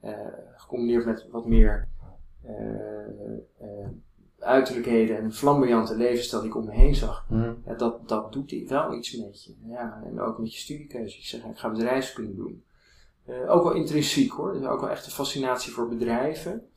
uh, 0.03 0.11
gecombineerd 0.55 1.05
met 1.05 1.25
wat 1.31 1.45
meer 1.45 1.87
uh, 2.45 3.87
uiterlijkheden 4.43 5.17
en 5.17 5.23
een 5.23 5.33
flamboyante 5.33 5.95
levensstijl 5.95 6.41
die 6.41 6.51
ik 6.51 6.57
om 6.57 6.65
me 6.65 6.71
heen 6.71 6.95
zag, 6.95 7.25
Mm. 7.29 7.61
ja, 7.65 7.73
dat, 7.73 8.09
dat 8.09 8.33
doet 8.33 8.63
wel 8.67 8.93
iets 8.93 9.17
met 9.17 9.43
je. 9.43 9.53
Ja, 9.67 10.01
en 10.05 10.19
ook 10.19 10.39
met 10.39 10.53
je 10.53 10.59
studiekeuze. 10.59 11.17
Ik 11.17 11.25
zeg, 11.25 11.43
ik 11.43 11.57
ga 11.57 11.69
bedrijfskunde 11.69 12.35
doen. 12.35 12.63
Uh, 13.29 13.51
ook 13.51 13.63
wel 13.63 13.73
intrinsiek 13.73 14.31
hoor, 14.31 14.53
dus 14.53 14.63
ook 14.65 14.79
wel 14.79 14.89
echt 14.89 15.05
een 15.05 15.11
fascinatie 15.11 15.71
voor 15.71 15.87
bedrijven. 15.87 16.67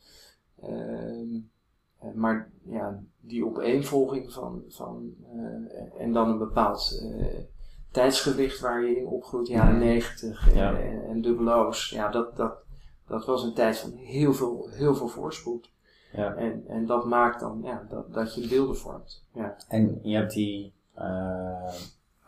Uh, 0.64 1.40
maar 2.14 2.50
ja, 2.64 3.02
die 3.20 3.46
opeenvolging 3.46 4.32
van, 4.32 4.62
van 4.68 5.14
uh, 5.34 6.00
en 6.02 6.12
dan 6.12 6.28
een 6.30 6.38
bepaald 6.38 7.02
tijdsgewicht 7.90 8.60
waar 8.60 8.84
je 8.84 8.96
in 8.96 9.06
opgroeit, 9.06 9.48
jaren 9.48 9.78
negentig 9.78 10.54
Ja. 10.54 10.78
en, 10.78 11.04
en 11.08 11.20
dubbeloos. 11.22 11.90
Ja, 11.90 12.08
dat, 12.08 12.36
dat, 12.36 12.54
dat 13.06 13.26
was 13.26 13.42
een 13.44 13.54
tijd 13.54 13.78
van 13.78 13.92
heel 13.92 14.32
veel, 14.34 14.68
heel 14.70 14.94
veel 14.94 15.08
voorspoed. 15.08 15.72
Ja. 16.14 16.34
En, 16.34 16.64
en 16.68 16.86
dat 16.86 17.04
maakt 17.04 17.40
dan 17.40 17.60
ja, 17.62 17.86
dat, 17.88 18.12
dat 18.12 18.34
je 18.34 18.48
beelden 18.48 18.76
vormt. 18.76 19.24
Ja. 19.32 19.56
En 19.68 19.98
je 20.02 20.16
hebt 20.16 20.32
die, 20.32 20.74
uh, 20.98 21.74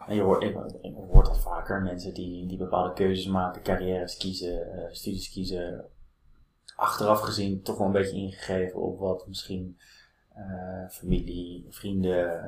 je 0.08 0.20
hoort, 0.20 0.42
ik, 0.42 0.56
ik 0.82 0.94
hoort 1.10 1.28
al 1.28 1.34
vaker 1.34 1.82
mensen 1.82 2.14
die, 2.14 2.46
die 2.46 2.58
bepaalde 2.58 2.92
keuzes 2.92 3.26
maken, 3.26 3.62
carrières 3.62 4.16
kiezen, 4.16 4.68
uh, 4.74 4.84
studies 4.90 5.32
kiezen, 5.32 5.84
achteraf 6.76 7.20
gezien 7.20 7.62
toch 7.62 7.78
wel 7.78 7.86
een 7.86 7.92
beetje 7.92 8.16
ingegeven 8.16 8.80
op 8.80 8.98
wat 8.98 9.26
misschien 9.26 9.78
uh, 10.36 10.88
familie, 10.88 11.66
vrienden 11.70 12.44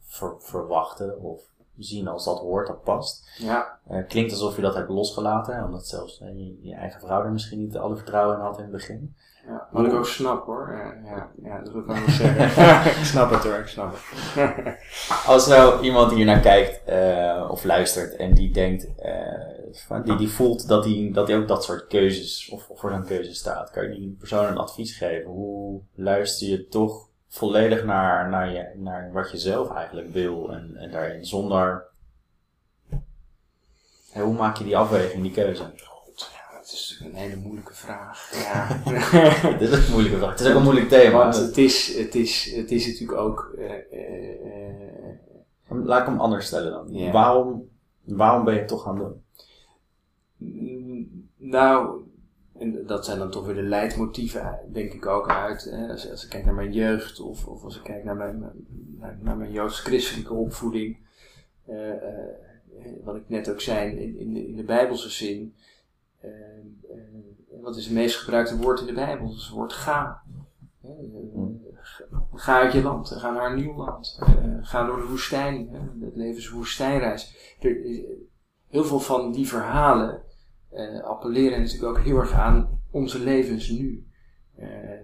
ver, 0.00 0.34
verwachten 0.38 1.20
of 1.20 1.52
zien 1.76 2.08
als 2.08 2.24
dat 2.24 2.38
hoort, 2.38 2.66
dat 2.66 2.82
past. 2.82 3.38
Ja. 3.38 3.78
klinkt 4.08 4.32
alsof 4.32 4.56
je 4.56 4.62
dat 4.62 4.74
hebt 4.74 4.88
losgelaten, 4.88 5.64
omdat 5.64 5.86
zelfs 5.86 6.18
je, 6.18 6.58
je 6.62 6.74
eigen 6.74 7.00
vrouw 7.00 7.24
er 7.24 7.32
misschien 7.32 7.58
niet 7.58 7.76
alle 7.76 7.96
vertrouwen 7.96 8.36
in 8.36 8.42
had 8.42 8.56
in 8.56 8.62
het 8.62 8.72
begin. 8.72 9.14
Ja, 9.46 9.68
wat 9.70 9.86
ik 9.86 9.92
ook 9.92 10.06
snap 10.06 10.46
hoor. 10.46 10.72
Ja, 10.72 11.10
ja, 11.10 11.30
ja 11.42 11.60
dat 11.60 11.72
wil 11.72 11.80
ik 11.80 11.86
wel 11.86 11.96
eens 11.96 12.16
zeggen. 12.16 12.90
ik 13.00 13.04
snap 13.04 13.30
het 13.30 13.44
hoor, 13.44 13.54
ik 13.54 13.66
snap 13.66 13.94
het. 13.94 14.76
Als 15.26 15.46
nou 15.46 15.82
iemand 15.82 16.12
hier 16.12 16.24
naar 16.24 16.40
kijkt 16.40 16.88
uh, 16.88 17.48
of 17.50 17.64
luistert 17.64 18.16
en 18.16 18.34
die 18.34 18.50
denkt, 18.50 18.88
uh, 19.04 20.04
die, 20.04 20.16
die 20.16 20.28
voelt 20.28 20.68
dat 20.68 20.84
hij 20.84 21.10
dat 21.12 21.26
die 21.26 21.36
ook 21.36 21.48
dat 21.48 21.64
soort 21.64 21.86
keuzes 21.86 22.48
of, 22.52 22.68
of 22.68 22.80
voor 22.80 22.90
zo'n 22.90 23.04
keuze 23.04 23.34
staat, 23.34 23.70
kan 23.70 23.82
je 23.82 23.94
die 23.94 24.16
persoon 24.18 24.46
een 24.46 24.58
advies 24.58 24.96
geven? 24.96 25.30
Hoe 25.30 25.80
luister 25.94 26.48
je 26.48 26.68
toch 26.68 27.08
volledig 27.28 27.84
naar, 27.84 28.28
naar, 28.28 28.52
je, 28.52 28.70
naar 28.74 29.12
wat 29.12 29.30
je 29.30 29.38
zelf 29.38 29.70
eigenlijk 29.70 30.12
wil 30.12 30.52
en, 30.52 30.76
en 30.76 30.90
daarin 30.90 31.24
zonder. 31.26 31.84
Hey, 34.10 34.22
hoe 34.22 34.34
maak 34.34 34.56
je 34.56 34.64
die 34.64 34.76
afweging, 34.76 35.22
die 35.22 35.32
keuze? 35.32 35.72
Is 37.00 37.06
een 37.06 37.14
hele 37.14 37.36
moeilijke 37.36 37.74
vraag. 37.74 38.30
Ja. 38.32 38.66
het 39.52 39.60
is 39.60 39.70
een 39.70 39.92
moeilijke 39.92 40.18
vraag. 40.18 40.30
Het 40.30 40.40
is 40.40 40.48
ook 40.48 40.56
een 40.56 40.62
moeilijk 40.62 40.88
thema. 40.88 41.18
Want 41.18 41.36
het 41.36 41.58
is, 41.58 41.96
het 41.96 42.14
is, 42.14 42.54
het 42.54 42.70
is 42.70 42.86
natuurlijk 42.86 43.18
ook. 43.18 43.54
Uh, 43.58 43.70
uh, 45.70 45.84
Laat 45.84 46.00
ik 46.00 46.06
hem 46.06 46.20
anders 46.20 46.46
stellen 46.46 46.70
dan. 46.72 46.92
Ja. 46.92 47.12
Waarom, 47.12 47.68
waarom 48.04 48.44
ben 48.44 48.54
je 48.54 48.58
het 48.60 48.68
toch 48.68 48.82
gaan 48.82 48.96
doen? 48.96 49.22
Nou, 51.36 52.02
en 52.58 52.86
dat 52.86 53.04
zijn 53.04 53.18
dan 53.18 53.30
toch 53.30 53.46
weer 53.46 53.54
de 53.54 53.62
leidmotieven, 53.62 54.58
denk 54.72 54.92
ik 54.92 55.06
ook 55.06 55.30
uit. 55.30 55.64
Hè. 55.64 55.88
Als, 55.88 56.10
als 56.10 56.24
ik 56.24 56.30
kijk 56.30 56.44
naar 56.44 56.54
mijn 56.54 56.72
jeugd 56.72 57.20
of, 57.20 57.46
of 57.46 57.64
als 57.64 57.76
ik 57.76 57.82
kijk 57.82 58.04
naar 58.04 58.16
mijn, 58.16 58.52
naar, 58.98 59.18
naar 59.20 59.36
mijn 59.36 59.52
joods-christelijke 59.52 60.34
opvoeding. 60.34 60.96
Uh, 61.68 61.92
wat 63.04 63.16
ik 63.16 63.22
net 63.26 63.50
ook 63.50 63.60
zei, 63.60 63.90
in, 63.90 64.18
in, 64.18 64.34
de, 64.34 64.46
in 64.46 64.56
de 64.56 64.62
Bijbelse 64.62 65.10
zin. 65.10 65.54
Uh, 66.24 66.30
uh, 66.96 67.62
wat 67.62 67.76
is 67.76 67.84
het 67.84 67.94
meest 67.94 68.16
gebruikte 68.16 68.56
woord 68.56 68.80
in 68.80 68.86
de 68.86 68.92
Bijbel? 68.92 69.26
Dat 69.26 69.36
is 69.36 69.44
het 69.44 69.54
woord 69.54 69.72
ga. 69.72 70.22
Uh, 70.84 70.90
ga 72.34 72.60
uit 72.60 72.72
je 72.72 72.82
land, 72.82 73.08
ga 73.10 73.30
naar 73.32 73.50
een 73.50 73.56
nieuw 73.56 73.74
land. 73.76 74.18
ga 74.60 74.86
door 74.86 74.96
de 74.96 75.06
woestijn. 75.06 75.68
Het 76.00 76.16
leven 76.16 76.36
is 76.36 76.46
een 76.48 76.56
woestijnreis. 76.56 77.54
Heel 78.68 78.84
veel 78.84 79.00
van 79.00 79.32
die 79.32 79.48
verhalen 79.48 80.22
appelleren 81.04 81.60
natuurlijk 81.60 81.98
ook 81.98 82.04
heel 82.04 82.18
erg 82.18 82.32
aan 82.32 82.80
onze 82.90 83.18
levens 83.18 83.68
nu. 83.68 84.06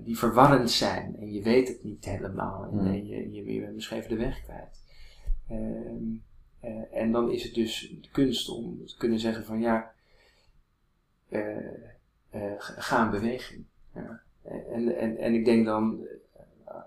die 0.05 0.19
verwarrend 0.19 0.71
zijn 0.71 1.17
en 1.17 1.33
je 1.33 1.43
weet 1.43 1.69
het 1.69 1.85
niet 1.85 2.05
helemaal. 2.05 2.65
En 2.65 2.75
Mm. 2.75 2.93
je, 2.93 3.33
je, 3.33 3.53
je 3.53 3.61
bent 3.61 3.75
misschien 3.75 3.97
even 3.99 4.11
de 4.11 4.17
weg 4.17 4.43
kwijt. 4.43 4.83
Ehm, 5.49 6.05
en 6.93 7.13
dan 7.13 7.31
is 7.31 7.43
het 7.43 7.55
dus 7.55 7.95
de 8.01 8.09
kunst 8.11 8.49
om 8.49 8.87
te 8.87 8.97
kunnen 8.97 9.19
zeggen 9.19 9.45
van 9.45 9.61
ja, 9.61 9.93
ga 12.59 13.05
in 13.05 13.11
beweging. 13.11 13.65
Ja. 13.95 14.21
En, 14.73 14.97
en, 14.97 15.17
en 15.17 15.35
ik 15.35 15.45
denk 15.45 15.67
dan, 15.67 16.07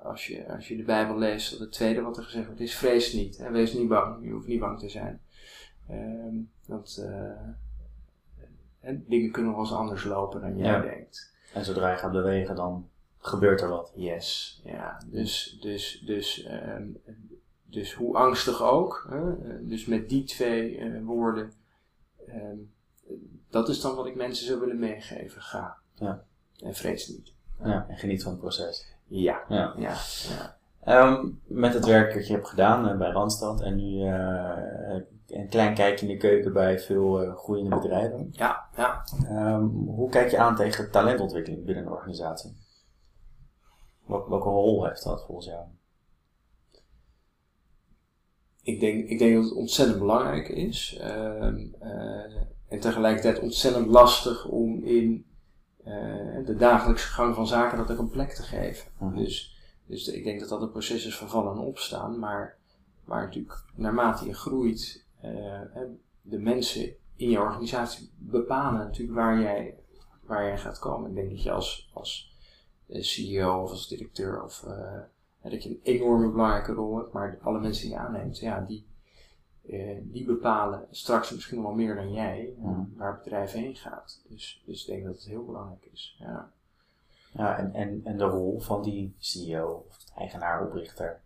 als 0.03 0.27
je, 0.27 0.47
als 0.53 0.67
je 0.67 0.77
de 0.77 0.83
Bijbel 0.83 1.17
leest, 1.17 1.51
dat 1.51 1.59
het 1.59 1.71
tweede 1.71 2.01
wat 2.01 2.17
er 2.17 2.23
gezegd 2.23 2.45
wordt 2.45 2.62
is: 2.62 2.75
vrees 2.75 3.13
niet. 3.13 3.38
Hè? 3.38 3.51
Wees 3.51 3.73
niet 3.73 3.88
bang. 3.88 4.25
Je 4.25 4.31
hoeft 4.31 4.47
niet 4.47 4.59
bang 4.59 4.79
te 4.79 4.89
zijn. 4.89 5.21
Uh, 5.91 6.41
want 6.65 7.05
dingen 8.81 9.31
kunnen 9.31 9.51
wel 9.51 9.59
eens 9.59 9.73
anders 9.73 10.03
lopen 10.03 10.41
dan 10.41 10.57
jij 10.57 10.67
Ja. 10.67 10.81
denkt. 10.81 11.31
En 11.53 11.65
zodra 11.65 11.91
je 11.91 11.97
gaat 11.97 12.12
bewegen, 12.12 12.55
dan 12.55 12.89
gebeurt 13.17 13.62
er 13.62 13.69
wat. 13.69 13.91
Yes, 13.95 14.62
ja. 14.65 14.97
Dus, 15.05 15.57
dus, 15.62 16.03
dus, 16.05 16.47
um, 16.51 16.97
dus 17.63 17.93
hoe 17.93 18.15
angstig 18.17 18.62
ook. 18.63 19.07
Hè? 19.09 19.65
Dus 19.67 19.85
met 19.85 20.09
die 20.09 20.23
twee 20.23 20.77
uh, 20.77 21.05
woorden. 21.05 21.51
Um, 22.27 22.73
dat 23.50 23.69
is 23.69 23.81
dan 23.81 23.95
wat 23.95 24.05
ik 24.05 24.15
mensen 24.15 24.45
zou 24.45 24.60
willen 24.60 24.79
meegeven. 24.79 25.41
Ga. 25.41 25.77
Ja. 25.95 26.24
En 26.57 26.74
vrees 26.74 27.07
niet. 27.07 27.33
Ja, 27.63 27.86
en 27.89 27.98
geniet 27.98 28.24
van 28.24 28.31
het 28.31 28.41
proces. 28.41 28.95
Ja. 29.07 29.41
Ja. 29.50 29.74
ja. 29.77 29.98
Um, 30.88 31.41
met 31.43 31.74
het 31.74 31.86
werk 31.86 32.13
dat 32.13 32.27
je 32.27 32.33
hebt 32.33 32.48
gedaan 32.48 32.89
uh, 32.89 32.98
bij 32.98 33.12
Randstad 33.12 33.62
en 33.62 33.75
nu 33.75 34.05
uh, 34.05 35.01
een 35.27 35.48
klein 35.50 35.74
kijkje 35.74 36.07
in 36.07 36.12
de 36.12 36.17
keuken 36.17 36.53
bij 36.53 36.79
veel 36.79 37.24
uh, 37.24 37.36
groeiende 37.36 37.75
bedrijven. 37.75 38.29
Ja, 38.31 38.65
ja. 38.75 39.05
Um, 39.29 39.67
hoe 39.88 40.10
kijk 40.10 40.31
je 40.31 40.38
aan 40.38 40.55
tegen 40.55 40.91
talentontwikkeling 40.91 41.65
binnen 41.65 41.86
een 41.86 41.91
organisatie? 41.91 42.57
Wel, 44.05 44.29
welke 44.29 44.50
rol 44.50 44.86
heeft 44.86 45.03
dat 45.03 45.25
volgens 45.25 45.48
jou? 45.48 45.65
Ik 48.62 48.79
denk, 48.79 49.10
ik 49.10 49.19
denk 49.19 49.36
dat 49.36 49.43
het 49.43 49.53
ontzettend 49.53 50.00
belangrijk 50.00 50.48
is. 50.48 51.00
En 52.74 52.80
tegelijkertijd 52.80 53.39
ontzettend 53.39 53.88
lastig 53.88 54.46
om 54.46 54.84
in 54.84 55.25
uh, 55.86 56.46
de 56.46 56.56
dagelijkse 56.58 57.08
gang 57.08 57.36
van 57.36 57.48
zaken 57.48 57.77
dat 57.77 57.92
ook 57.92 57.98
een 57.98 58.10
plek 58.10 58.34
te 58.34 58.44
geven. 58.44 58.92
Mhm. 58.98 59.15
Dus, 59.15 59.58
dus 59.86 60.08
ik 60.08 60.24
denk 60.24 60.39
dat 60.39 60.50
dat 60.50 60.62
een 60.62 60.72
proces 60.72 61.06
is 61.06 61.18
van 61.18 61.30
vallen 61.30 61.51
en 61.51 61.60
opstaan, 61.60 62.20
maar, 62.20 62.58
maar 63.06 63.24
natuurlijk 63.24 63.63
naarmate 63.75 64.25
je 64.25 64.34
groeit, 64.34 65.06
uh, 65.25 65.62
de 66.22 66.39
mensen 66.39 66.94
in 67.15 67.30
je 67.30 67.39
organisatie 67.39 68.12
bepalen 68.18 68.80
natuurlijk 68.80 69.18
waar 69.18 69.42
jij, 69.42 69.77
waar 70.25 70.46
jij 70.46 70.58
gaat 70.58 70.80
komen. 70.80 71.10
Ik 71.10 71.15
denk 71.15 71.30
dat 71.30 71.44
je 71.44 71.51
als, 71.51 71.92
als 71.94 72.36
CEO 72.88 73.62
of 73.62 73.70
als 73.70 73.88
directeur 73.88 74.44
of 74.44 74.63
uh, 74.68 75.51
dat 75.51 75.63
je 75.63 75.70
een 75.70 75.80
enorme 75.84 76.30
belangrijke 76.30 76.74
rol 76.74 76.98
hebt, 76.98 77.13
maar 77.13 77.39
alle 77.42 77.60
mensen 77.60 77.84
die 77.84 77.94
je 77.94 78.00
aanneemt, 78.00 78.39
ja, 78.39 78.60
die, 78.60 78.86
uh, 79.70 79.98
die 80.01 80.25
bepalen 80.25 80.86
straks 80.91 81.32
misschien 81.32 81.62
wel 81.62 81.72
meer 81.72 81.96
dan 81.96 82.13
jij 82.13 82.53
uh, 82.60 82.65
Mm. 82.65 82.93
waar 82.98 83.12
het 83.12 83.24
bedrijf 83.24 83.51
heen 83.51 83.75
gaat. 83.75 84.22
Dus, 84.29 84.63
dus 84.65 84.82
ik 84.82 84.88
denk 84.88 85.05
dat 85.05 85.15
het 85.15 85.24
heel 85.24 85.46
belangrijk 85.46 85.88
is. 85.91 86.15
Ja, 86.20 86.50
ja 87.32 87.58
en, 87.58 87.74
en, 87.74 88.01
en 88.03 88.17
de 88.17 88.24
rol 88.24 88.60
van 88.60 88.82
die 88.82 89.15
CEO, 89.20 89.86
of 89.89 89.98
eigenaar, 90.17 90.65
oprichter, 90.65 91.20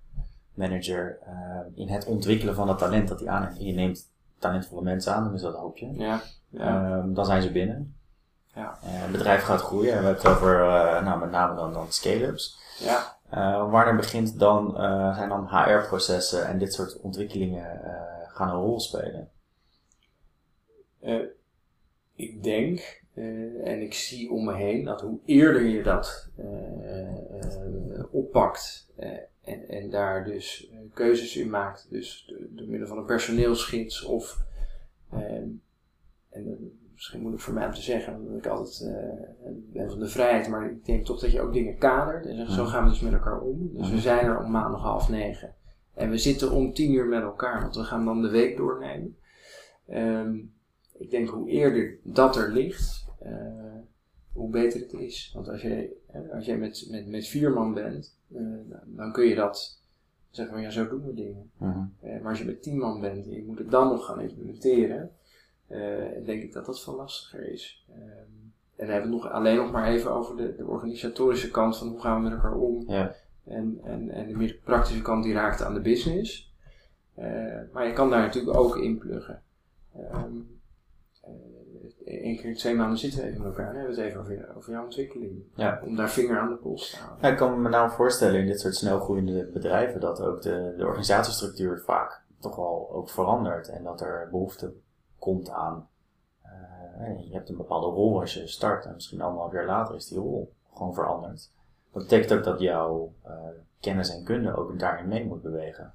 manager, 0.54 1.20
uh, 1.28 1.60
in 1.80 1.88
het 1.90 2.06
ontwikkelen 2.06 2.56
van 2.56 2.68
het 2.68 2.78
talent 2.78 3.08
dat 3.08 3.20
hij 3.20 3.30
aanneemt. 3.30 3.60
Je 3.60 3.74
neemt 3.74 4.10
talentvolle 4.40 4.82
mensen 4.82 5.14
aan, 5.14 5.24
dan 5.24 5.34
is 5.34 5.42
dat 5.42 5.54
een 5.54 5.60
hoopje. 5.60 5.94
ja, 5.94 6.22
ja. 6.50 7.02
dan 7.08 7.26
zijn 7.26 7.42
ze 7.42 7.52
binnen. 7.52 7.96
Ja. 8.54 8.78
het 8.82 9.12
bedrijf 9.12 9.44
gaat 9.44 9.62
groeien. 9.62 9.88
We 9.88 9.94
hebben 9.94 10.14
het 10.14 10.28
over 10.28 10.58
nou, 11.04 11.20
met 11.20 11.32
name 11.32 11.56
dan, 11.56 11.74
dan 11.74 11.92
scale-ups. 11.92 12.60
ja. 12.80 13.16
Wanneer 13.70 13.96
begint 13.96 14.40
dan, 14.40 14.72
zijn 15.16 15.30
dan 15.30 15.48
HR-processen 15.48 16.48
en 16.48 16.58
dit 16.58 16.74
soort 16.74 17.00
ontwikkelingen 17.00 17.82
gaan 18.38 18.50
een 18.50 18.62
rol 18.62 18.80
spelen? 18.80 19.30
Uh, 21.02 21.26
ik 22.16 22.44
denk, 22.44 23.04
en 23.64 23.82
ik 23.82 23.94
zie 23.94 24.32
om 24.32 24.46
me 24.46 24.56
heen, 24.56 24.84
dat 24.84 25.02
hoe 25.02 25.20
eerder 25.26 25.62
je 25.62 25.84
dat 25.84 26.30
oppakt 28.12 28.90
en, 29.42 29.68
en 29.68 29.90
daar 29.90 30.26
dus 30.26 30.72
keuzes 30.94 31.36
in 31.36 31.50
maakt, 31.50 31.88
dus 31.90 32.34
door 32.50 32.68
middel 32.68 32.88
van 32.88 32.98
een 32.98 33.06
personeelsgids 33.06 34.04
of, 34.04 34.46
en 35.10 35.62
misschien 36.94 37.20
moeilijk 37.20 37.44
voor 37.44 37.54
mij 37.54 37.66
om 37.66 37.74
te 37.74 37.82
zeggen, 37.82 38.16
omdat 38.16 38.38
ik 38.38 38.48
altijd 38.48 38.94
ben 39.74 39.90
van 39.90 40.00
de 40.00 40.08
vrijheid, 40.08 40.48
maar 40.48 40.72
ik 40.72 40.86
denk 40.86 41.06
toch 41.06 41.20
dat 41.20 41.32
je 41.32 41.42
ook 41.42 41.54
dingen 41.54 41.78
kadert. 41.78 42.26
En 42.26 42.52
zo 42.52 42.66
gaan 42.66 42.84
we 42.84 42.90
dus 42.90 43.00
met 43.00 43.14
elkaar 43.14 43.42
om. 43.42 43.70
Dus 43.74 43.90
we 43.90 44.00
zijn 44.00 44.26
er 44.26 44.44
om 44.44 44.52
maandag 44.52 44.82
half 44.82 45.10
negen. 45.10 45.56
En 45.98 46.10
we 46.10 46.18
zitten 46.18 46.52
om 46.52 46.74
tien 46.74 46.94
uur 46.94 47.06
met 47.06 47.22
elkaar, 47.22 47.62
want 47.62 47.76
we 47.76 47.84
gaan 47.84 48.06
dan 48.06 48.22
de 48.22 48.30
week 48.30 48.58
doornemen. 48.58 49.18
Ehm, 49.88 50.38
ik 50.98 51.10
denk 51.10 51.30
hoe 51.30 51.50
eerder 51.50 51.98
dat 52.04 52.36
er 52.36 52.52
ligt, 52.52 53.06
hoe 54.32 54.50
beter 54.50 54.80
het 54.80 54.94
is. 54.94 55.32
Want 55.34 55.50
als 55.50 55.62
jij, 55.62 55.92
als 56.34 56.46
jij 56.46 56.58
met, 56.58 56.88
met, 56.90 57.08
met 57.08 57.28
vier 57.28 57.52
man 57.52 57.74
bent, 57.74 58.18
dan 58.86 59.12
kun 59.12 59.26
je 59.26 59.36
dat 59.36 59.82
zeggen 60.30 60.56
van 60.56 60.64
ja, 60.64 60.70
zo 60.70 60.90
doen 60.90 61.06
we 61.06 61.14
dingen. 61.14 61.52
Mhm. 61.58 61.86
maar 62.02 62.30
als 62.30 62.40
je 62.40 62.46
met 62.46 62.64
tien 62.64 62.78
man 62.78 63.02
bent 63.02 63.26
en 63.26 63.34
je 63.34 63.44
moet 63.46 63.58
het 63.58 63.72
dan 63.72 63.88
nog 63.88 64.06
gaan 64.06 64.22
implementeren, 64.22 65.12
denk 66.26 66.44
ik 66.44 66.54
dat 66.54 66.66
dat 66.66 66.84
veel 66.84 66.96
lastiger 66.96 67.52
is. 67.52 67.86
Um, 67.90 68.54
en 68.78 68.86
dan 68.86 68.96
hebben 68.96 69.10
we 69.12 69.16
nog 69.16 69.32
alleen 69.32 69.56
nog 69.56 69.72
maar 69.72 69.88
even 69.88 70.12
over 70.12 70.38
de, 70.38 70.56
de 70.56 70.66
organisatorische 70.66 71.52
kant 71.52 71.78
van 71.78 71.88
hoe 71.88 72.02
gaan 72.02 72.16
we 72.16 72.30
met 72.30 72.32
elkaar 72.32 72.56
om. 72.56 72.84
Ja. 72.88 73.16
En, 73.48 73.80
en, 73.84 74.10
en 74.10 74.28
de 74.28 74.36
meer 74.36 74.60
praktische 74.64 75.02
kant 75.02 75.24
die 75.24 75.34
raakt 75.34 75.62
aan 75.62 75.74
de 75.74 75.82
business. 75.82 76.56
Uh, 77.18 77.26
maar 77.74 77.88
je 77.88 77.94
kan 77.94 78.10
daar 78.10 78.22
natuurlijk 78.22 78.58
ook 78.58 78.78
in 78.78 78.98
pluggen. 78.98 79.44
Um, 80.14 80.56
Eén 82.06 82.38
keer 82.38 82.56
twee 82.56 82.76
maanden 82.76 82.98
zitten 82.98 83.22
we 83.22 83.28
even 83.28 83.42
met 83.42 83.50
elkaar 83.50 83.70
en 83.70 83.76
hebben 83.76 83.96
we 83.96 84.02
het 84.02 84.10
even 84.10 84.22
over, 84.22 84.56
over 84.56 84.72
jouw 84.72 84.84
ontwikkeling. 84.84 85.44
Ja. 85.56 85.82
Om 85.86 85.96
daar 85.96 86.10
vinger 86.10 86.40
aan 86.40 86.50
de 86.50 86.56
pols 86.56 86.90
te 86.90 86.98
houden. 86.98 87.18
Ja, 87.22 87.32
ik 87.32 87.38
kan 87.38 87.62
me 87.62 87.70
nou 87.70 87.92
voorstellen 87.92 88.40
in 88.40 88.46
dit 88.46 88.60
soort 88.60 88.76
snelgroeiende 88.76 89.46
bedrijven 89.46 90.00
dat 90.00 90.22
ook 90.22 90.42
de, 90.42 90.74
de 90.78 90.86
organisatiestructuur 90.86 91.82
vaak 91.86 92.22
toch 92.40 92.56
wel 92.56 92.90
ook 92.92 93.10
verandert. 93.10 93.68
En 93.68 93.84
dat 93.84 94.02
er 94.02 94.28
behoefte 94.32 94.74
komt 95.20 95.50
aan. 95.50 95.90
Uh, 96.46 97.28
je 97.28 97.34
hebt 97.34 97.50
een 97.50 97.58
bepaalde 97.58 97.88
rol 97.88 98.20
als 98.20 98.34
je 98.34 98.48
start 98.48 98.86
en 98.86 98.94
misschien 98.94 99.22
anderhalf 99.22 99.54
jaar 99.54 99.66
later 99.66 99.96
is 99.96 100.08
die 100.08 100.20
rol 100.20 100.54
gewoon 100.74 100.94
veranderd. 100.94 101.52
Dat 101.98 102.08
betekent 102.08 102.34
ook 102.34 102.44
dat 102.44 102.60
jouw 102.60 103.14
uh, 103.26 103.32
kennis 103.80 104.10
en 104.10 104.24
kunde 104.24 104.56
ook 104.56 104.80
daarin 104.80 105.08
mee 105.08 105.26
moet 105.26 105.42
bewegen. 105.42 105.94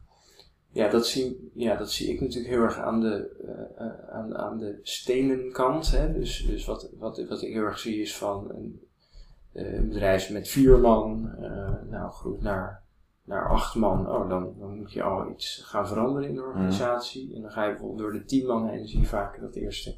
Ja, 0.71 0.89
dat 0.89 1.07
zie, 1.07 1.51
ja, 1.55 1.77
dat 1.77 1.91
zie 1.91 2.13
ik 2.13 2.21
natuurlijk 2.21 2.55
heel 2.55 2.63
erg 2.63 2.79
aan 2.79 3.01
de, 3.01 3.31
uh, 3.79 4.15
aan, 4.15 4.37
aan 4.37 4.59
de 4.59 4.79
stenen 4.83 5.53
kant. 5.53 5.91
Hè. 5.91 6.13
Dus, 6.13 6.47
dus 6.47 6.65
wat, 6.65 6.91
wat, 6.99 7.25
wat 7.29 7.43
ik 7.43 7.53
heel 7.53 7.65
erg 7.65 7.79
zie 7.79 8.01
is 8.01 8.17
van 8.17 8.51
een, 8.51 8.81
een 9.53 9.89
bedrijf 9.89 10.31
met 10.31 10.49
vier 10.49 10.79
man, 10.79 11.35
nou 11.91 12.11
groeit 12.11 12.43
naar 12.43 12.83
naar 13.25 13.49
acht 13.49 13.75
man, 13.75 14.09
oh, 14.09 14.29
dan, 14.29 14.55
dan 14.59 14.77
moet 14.77 14.93
je 14.93 15.03
al 15.03 15.31
iets 15.31 15.63
gaan 15.65 15.89
veranderen 15.89 16.29
in 16.29 16.35
de 16.35 16.43
organisatie. 16.43 17.27
Mhm. 17.27 17.37
En 17.37 17.43
dan 17.43 17.51
ga 17.51 17.65
je 17.65 17.71
bijvoorbeeld 17.71 18.01
door 18.01 18.13
de 18.13 18.25
tien 18.25 18.47
man 18.47 18.69
heen 18.69 18.79
en 18.79 18.89
zie 18.89 19.01
je 19.01 19.07
vaak 19.07 19.41
dat 19.41 19.55
de 19.55 19.61
eerste 19.61 19.95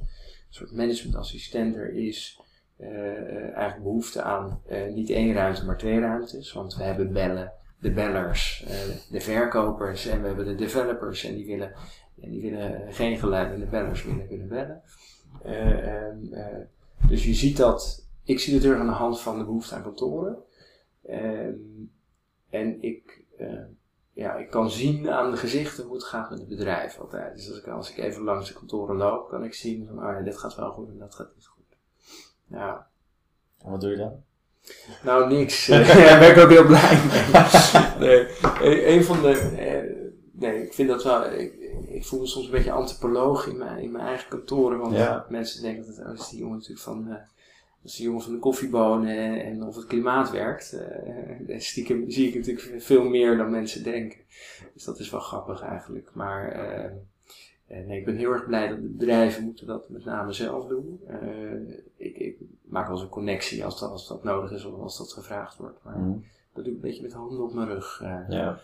soort 0.49 0.73
managementassistent 0.73 1.77
er 1.77 1.93
is. 1.93 2.41
Uh, 2.81 3.43
eigenlijk 3.43 3.83
behoefte 3.83 4.23
aan 4.23 4.61
uh, 4.71 4.95
niet 4.95 5.11
één 5.11 5.35
ruimte, 5.35 5.65
maar 5.65 5.79
twee 5.79 6.01
ruimtes. 6.01 6.53
Want 6.53 6.77
we 6.77 6.83
hebben 6.83 7.13
bellen, 7.13 7.53
de 7.81 7.93
bellers, 7.93 8.67
de 9.11 9.21
verkopers 9.21 10.07
en 10.07 10.21
we 10.21 10.27
hebben 10.27 10.45
de 10.45 10.55
developers 10.55 11.25
en 11.25 11.35
die 11.35 11.47
willen, 11.47 11.73
en 12.23 12.31
die 12.31 12.43
willen 12.43 12.93
geen 12.93 13.19
geluid 13.19 13.53
en 13.53 13.61
de 13.61 13.67
bellers 13.67 14.05
willen 14.05 14.29
kunnen 14.29 14.49
bellen. 14.49 14.83
Ehm, 15.43 16.17
dus 17.09 17.25
je 17.25 17.35
ziet 17.35 17.57
dat, 17.57 18.09
ik 18.25 18.41
zie 18.41 18.61
heel 18.61 18.71
erg 18.71 18.81
aan 18.81 18.87
de 18.87 18.93
hand 18.93 19.21
van 19.21 19.39
de 19.39 19.45
behoefte 19.45 19.75
aan 19.75 19.83
kantoren. 19.83 20.37
Ehm, 21.03 21.55
en 22.51 22.83
ik, 22.83 23.25
ja, 24.13 24.35
ik 24.35 24.51
kan 24.51 24.71
zien 24.71 25.11
aan 25.11 25.31
de 25.31 25.37
gezichten 25.37 25.85
hoe 25.85 25.95
het 25.95 26.05
gaat 26.05 26.31
met 26.31 26.39
het 26.39 26.49
bedrijf 26.49 26.99
altijd. 26.99 27.37
Dus 27.37 27.49
als 27.49 27.59
ik, 27.59 27.67
als 27.67 27.91
ik 27.91 27.97
even 27.97 28.23
langs 28.23 28.49
de 28.49 28.55
kantoren 28.55 28.97
loop, 28.97 29.29
kan 29.29 29.45
ik 29.45 29.55
zien 29.55 29.87
van, 29.87 29.97
ja, 29.97 30.21
dit 30.21 30.39
gaat 30.39 30.57
wel 30.57 30.71
goed 30.71 30.89
en 30.89 30.99
dat 30.99 31.15
gaat 31.15 31.35
niet 31.35 31.47
goed. 31.47 31.54
Ja. 32.47 32.87
En 33.65 33.71
wat 33.71 33.81
doe 33.81 33.91
je 33.91 33.97
dan? 33.97 34.23
Nou, 35.03 35.29
niks. 35.35 35.67
Daar 36.07 36.19
ben 36.19 36.31
ik 36.31 36.39
ook 36.39 36.51
heel 36.51 36.67
blij 36.67 37.01
mee. 37.11 37.31
nee, 38.61 38.87
een 38.87 39.05
van 39.05 39.23
de, 39.23 39.31
eh, 39.33 40.07
nee, 40.33 40.63
ik 40.63 40.73
vind 40.73 40.89
dat 40.89 41.05
wel, 41.05 41.33
ik, 41.33 41.55
ik 41.87 42.05
voel 42.05 42.21
me 42.21 42.27
soms 42.27 42.45
een 42.45 42.51
beetje 42.51 42.73
antropoloog 42.73 43.47
in 43.47 43.59
mijn, 43.59 43.79
in 43.79 43.93
mijn 43.93 44.07
eigen 44.07 44.29
kantoren, 44.29 44.79
want 44.79 45.29
mensen 45.29 45.63
denken 45.63 45.87
dat, 45.87 46.07
oh, 46.07 46.13
is 46.13 46.29
die 46.29 46.39
jongen 46.39 46.57
natuurlijk 46.57 46.83
van, 46.83 47.05
uh, 47.09 47.15
dat 47.85 47.93
is 47.93 47.97
de 47.97 48.03
jongen 48.03 48.23
van 48.23 48.33
de 48.33 48.39
koffiebonen 48.39 49.45
en, 49.45 49.63
of 49.63 49.77
het 49.77 49.87
klimaat 49.87 50.31
werkt. 50.31 50.77
Uh, 51.49 51.61
stiekem 51.61 52.11
zie 52.11 52.29
ik 52.29 52.35
natuurlijk 52.35 52.83
veel 52.83 53.05
meer 53.05 53.37
dan 53.37 53.51
mensen 53.51 53.83
denken. 53.83 54.19
Dus 54.75 54.85
dat 54.85 54.99
is 54.99 55.11
wel 55.11 55.21
grappig 55.21 55.63
eigenlijk. 55.63 56.11
Maar 56.13 56.57
uh, 56.57 56.91
nee, 57.69 57.99
ik 57.99 58.05
ben 58.05 58.17
heel 58.17 58.33
erg 58.33 58.47
blij 58.47 58.69
dat 58.69 58.83
de 58.83 58.89
bedrijven 58.89 59.45
moeten 59.45 59.67
dat 59.67 59.89
met 59.89 60.05
name 60.05 60.33
zelf 60.33 60.67
doen. 60.67 61.01
Uh, 61.09 61.77
ik, 61.97 62.17
ik, 62.17 62.37
maak 62.63 62.85
wel 62.87 62.95
eens 62.95 63.05
een 63.05 63.09
connectie 63.09 63.65
als 63.65 63.81
dat, 63.81 63.91
als 63.91 64.09
dat 64.09 64.25
nodig 64.25 64.51
is 64.51 64.65
of 64.65 64.81
als 64.81 64.99
dat 64.99 65.13
gevraagd 65.13 65.57
wordt. 65.57 65.79
Maar 65.83 65.99
mm. 65.99 66.25
dat 66.53 66.65
doe 66.65 66.73
ik 66.73 66.83
een 66.83 66.89
beetje 66.89 67.03
met 67.03 67.13
handen 67.13 67.43
op 67.43 67.55
mijn 67.55 67.69
rug. 67.69 68.03
ja. 68.29 68.59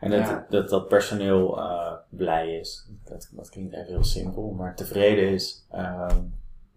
En 0.00 0.10
dat, 0.10 0.50
dat, 0.50 0.68
dat 0.68 0.88
personeel 0.88 1.60
blij 2.08 2.58
is, 2.58 2.88
dat, 3.04 3.30
dat 3.32 3.50
klinkt 3.50 3.74
even 3.74 3.86
heel 3.86 4.04
simpel, 4.04 4.50
maar 4.50 4.76
tevreden 4.76 5.28
is. 5.28 5.66
Ehm, 5.70 6.16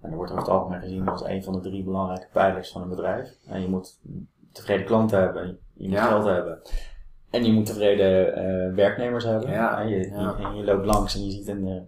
en 0.02 0.10
dat 0.10 0.14
wordt 0.14 0.32
over 0.32 0.44
het 0.44 0.54
algemeen 0.54 0.82
gezien 0.82 1.08
als 1.08 1.24
een 1.24 1.44
van 1.44 1.54
de 1.54 1.60
drie 1.60 1.84
belangrijke 1.84 2.28
pijlers 2.32 2.72
van 2.72 2.82
een 2.82 2.90
bedrijf. 2.90 3.38
En 3.48 3.62
je 3.62 3.68
moet 3.68 4.00
tevreden 4.52 4.86
klanten 4.86 5.20
hebben, 5.20 5.60
je 5.74 5.90
moet 5.90 6.00
geld 6.00 6.26
hebben. 6.26 6.62
En 7.32 7.46
je 7.46 7.52
moet 7.52 7.66
tevreden 7.66 8.28
uh, 8.28 8.76
werknemers 8.76 9.24
hebben. 9.24 9.52
Ja. 9.52 9.82
En, 9.82 9.90
je, 9.90 10.10
ja. 10.10 10.38
en, 10.38 10.56
je, 10.56 10.64
loopt 10.64 10.86
langs 10.86 11.16
en 11.16 11.26
je 11.26 11.32
ziet 11.32 11.48
een, 11.48 11.68
eh, 11.68 11.82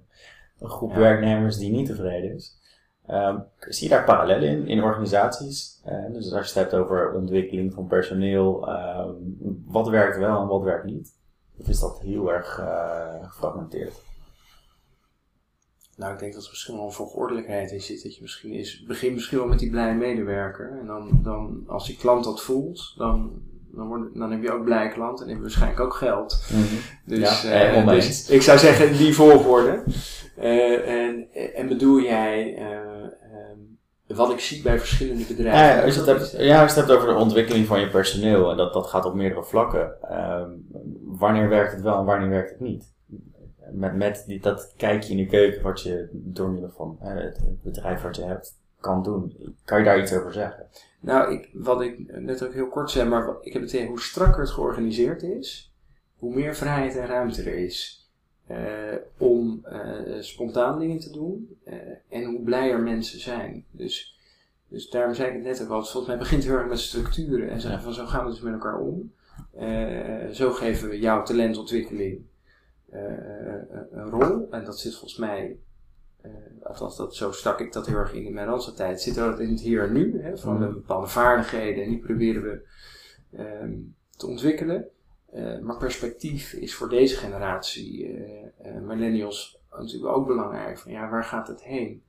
een 0.60 0.70
groep 0.70 0.94
werknemers 0.94 1.58
die 1.58 1.72
niet 1.72 1.88
tevreden 1.88 2.36
is. 2.36 2.62
Um, 3.10 3.44
zie 3.60 3.90
je 3.90 3.94
daar 3.96 4.04
parallellen 4.04 4.50
in, 4.50 4.68
in 4.68 4.84
organisaties? 4.84 5.82
Uh, 5.88 6.14
dus 6.14 6.34
als 6.34 6.54
je 6.54 6.60
het 6.60 6.72
hebt 6.72 6.74
over 6.74 7.14
ontwikkeling 7.14 7.74
van 7.74 7.88
personeel, 7.88 8.70
um, 8.70 9.64
wat 9.66 9.90
werkt 9.90 10.18
wel 10.18 10.42
en 10.42 10.48
wat 10.48 10.64
werkt 10.64 10.86
niet? 10.86 11.14
Of 11.58 11.68
is 11.68 11.80
dat 11.80 12.00
heel 12.02 12.34
erg 12.34 12.62
gefragmenteerd? 13.22 14.02
Nou, 15.98 16.14
ik 16.14 16.20
denk 16.20 16.34
dat 16.34 16.44
er 16.44 16.50
misschien 16.50 16.76
wel 16.76 16.86
een 16.86 16.92
volgordelijkheid 16.92 17.72
in 17.72 17.82
zit. 17.82 18.04
Dat 18.04 18.16
je 18.16 18.22
misschien 18.22 18.52
is, 18.52 18.84
begin 18.84 19.14
misschien 19.14 19.38
wel 19.38 19.48
met 19.48 19.60
die 19.60 19.70
blije 19.70 19.94
medewerker. 19.94 20.78
En 20.80 20.86
dan, 20.86 21.20
dan 21.24 21.64
als 21.68 21.86
die 21.88 21.98
klant 21.98 22.24
dat 22.24 22.42
voelt, 22.42 22.94
dan, 22.98 23.42
dan, 23.76 23.88
wordt, 23.88 24.18
dan 24.18 24.32
heb 24.32 24.44
je 24.44 24.52
ook 24.52 24.64
blije 24.64 24.90
klant 24.90 25.22
en 25.22 25.28
heb 25.28 25.36
je 25.36 25.42
waarschijnlijk 25.42 25.80
ook 25.80 25.94
geld. 25.94 26.44
Mm 26.52 26.64
-hmm. 26.64 26.80
Dus, 27.06 27.42
ja, 27.42 27.82
uh, 27.82 27.88
dus 27.88 28.30
ik 28.30 28.42
zou 28.42 28.58
zeggen 28.58 28.98
die 28.98 29.14
volgorde. 29.14 29.84
Uh, 30.38 31.04
en, 31.04 31.28
en 31.56 31.68
bedoel 31.68 32.02
jij 32.02 32.58
uh, 32.60 34.18
wat 34.18 34.32
ik 34.32 34.40
zie 34.40 34.62
bij 34.62 34.80
verschillende 34.80 35.24
bedrijven? 35.24 35.76
Ja, 35.76 35.84
als 35.84 35.94
je 35.94 36.00
het 36.00 36.10
hebt, 36.10 36.36
ja, 36.38 36.62
als 36.62 36.74
je 36.74 36.80
het 36.80 36.90
hebt 36.90 37.00
over 37.02 37.14
de 37.14 37.22
ontwikkeling 37.22 37.68
van 37.68 37.80
je 37.80 37.90
personeel 37.90 38.52
en 38.52 38.58
dat, 38.58 38.74
dat 38.74 38.88
gaat 38.88 39.06
op 39.06 39.14
meerdere 39.14 39.44
vlakken. 39.44 40.02
Ehm, 40.10 40.50
wanneer 41.04 41.50
werkt 41.50 41.72
het 41.72 41.82
wel 41.82 42.00
en 42.00 42.06
wanneer 42.06 42.30
werkt 42.30 42.50
het 42.50 42.60
niet? 42.60 42.94
met, 43.74 43.96
met 43.96 44.24
die, 44.28 44.40
dat 44.40 44.74
kijkje 44.78 45.12
in 45.12 45.18
de 45.18 45.26
keuken 45.26 45.62
wat 45.62 45.82
je 45.82 46.10
door 46.12 46.50
middel 46.50 46.72
van 46.76 46.98
het, 47.00 47.40
bedrijf 47.64 48.02
wat 48.02 48.16
je 48.16 48.24
hebt 48.24 48.62
kan 48.84 49.04
doen. 49.04 49.56
Kan 49.66 49.80
je 49.80 49.86
daar 49.86 50.02
iets 50.02 50.14
over 50.14 50.34
zeggen? 50.34 50.68
Nou, 51.00 51.34
ik, 51.34 51.50
wat 51.54 51.82
ik 51.82 52.20
net 52.20 52.44
ook 52.44 52.54
heel 52.54 52.68
kort 52.68 52.92
zei, 52.92 53.10
maar 53.10 53.36
ik 53.42 53.54
heb 53.54 53.62
het 53.62 53.74
idee 53.74 53.88
hoe 53.88 54.02
strakker 54.02 54.42
het 54.42 54.50
georganiseerd 54.50 55.24
is, 55.24 55.74
hoe 56.18 56.34
meer 56.34 56.56
vrijheid 56.56 56.96
en 56.96 57.08
ruimte 57.08 57.42
er 57.42 57.58
is. 57.58 58.02
Uh, 58.52 58.58
om 59.18 59.66
uh, 59.72 60.22
spontaan 60.22 60.80
dingen 60.80 61.00
te 61.00 61.12
doen 61.12 61.58
uh, 61.68 61.74
en 62.10 62.24
hoe 62.24 62.42
blijer 62.42 62.80
mensen 62.80 63.20
zijn. 63.20 63.66
Dus, 63.72 64.20
dus 64.68 64.90
daarom 64.90 65.14
zei 65.14 65.28
ik 65.28 65.34
het 65.34 65.44
net 65.44 65.64
ook 65.64 65.70
al, 65.70 65.84
volgens 65.84 66.08
mij 66.08 66.18
begint 66.18 66.44
het 66.44 66.52
heel 66.52 66.60
erg 66.60 66.70
met 66.70 66.80
structuren 66.80 67.50
en 67.50 67.62
zeggen 67.62 67.82
van 67.82 67.94
zo 67.94 68.06
gaan 68.06 68.26
we 68.26 68.32
dus 68.32 68.42
met 68.42 68.54
elkaar 68.54 68.80
om. 68.80 69.14
zo 70.32 70.52
geven 70.52 70.90
we 70.90 71.00
jouw 71.00 71.24
talentontwikkeling 71.24 72.22
eh, 72.94 73.54
eh, 73.54 73.62
een 73.92 74.10
rol. 74.10 74.48
En 74.52 74.66
dat 74.66 74.80
zit 74.80 74.92
volgens 74.92 75.18
mij, 75.18 75.58
althans 76.64 76.98
dat, 76.98 77.16
zo 77.16 77.32
stak 77.32 77.60
ik 77.60 77.74
dat 77.74 77.88
heel 77.88 77.98
erg 77.98 78.14
in 78.14 78.26
in 78.26 78.34
mijn 78.34 78.48
Randse 78.48 78.74
tijd, 78.74 79.02
zit 79.02 79.16
dat 79.16 79.40
in 79.40 79.50
het 79.50 79.62
hier 79.62 79.84
en 79.84 79.94
nu. 79.94 80.22
Hè, 80.22 80.38
van 80.38 80.56
mm. 80.56 80.74
bepaalde 80.74 81.08
vaardigheden 81.08 81.84
en 81.84 81.90
die 81.90 82.00
proberen 82.00 82.42
we 82.44 82.68
um, 83.62 83.96
te 84.18 84.28
ontwikkelen. 84.28 84.88
Uh, 85.36 85.60
maar 85.60 85.78
perspectief 85.78 86.54
is 86.54 86.76
voor 86.76 86.90
deze 86.90 87.16
generatie 87.16 88.08
uh, 88.08 88.82
millennials 88.82 89.60
natuurlijk 89.78 90.16
ook 90.16 90.28
belangrijk. 90.28 90.80
Van 90.80 90.92
ja, 90.92 91.10
waar 91.10 91.24
gaat 91.24 91.48
het 91.48 91.64
heen? 91.64 92.04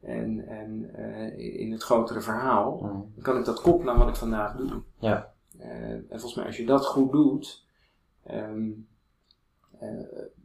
En, 0.00 0.46
en 0.48 0.96
in 1.38 1.72
het 1.72 1.82
grotere 1.82 2.20
verhaal 2.20 2.78
mm. 2.82 3.22
kan 3.22 3.38
ik 3.38 3.44
dat 3.44 3.60
koppelen 3.60 3.92
aan 3.92 3.98
wat 3.98 4.08
ik 4.08 4.16
vandaag 4.16 4.56
doe. 4.56 4.82
Ja. 4.98 5.32
en 5.58 6.06
volgens 6.08 6.34
mij 6.34 6.46
als 6.46 6.56
je 6.56 6.66
dat 6.66 6.86
goed 6.86 7.12
doet, 7.12 7.66
um, 8.30 8.86
eh, 9.78 9.88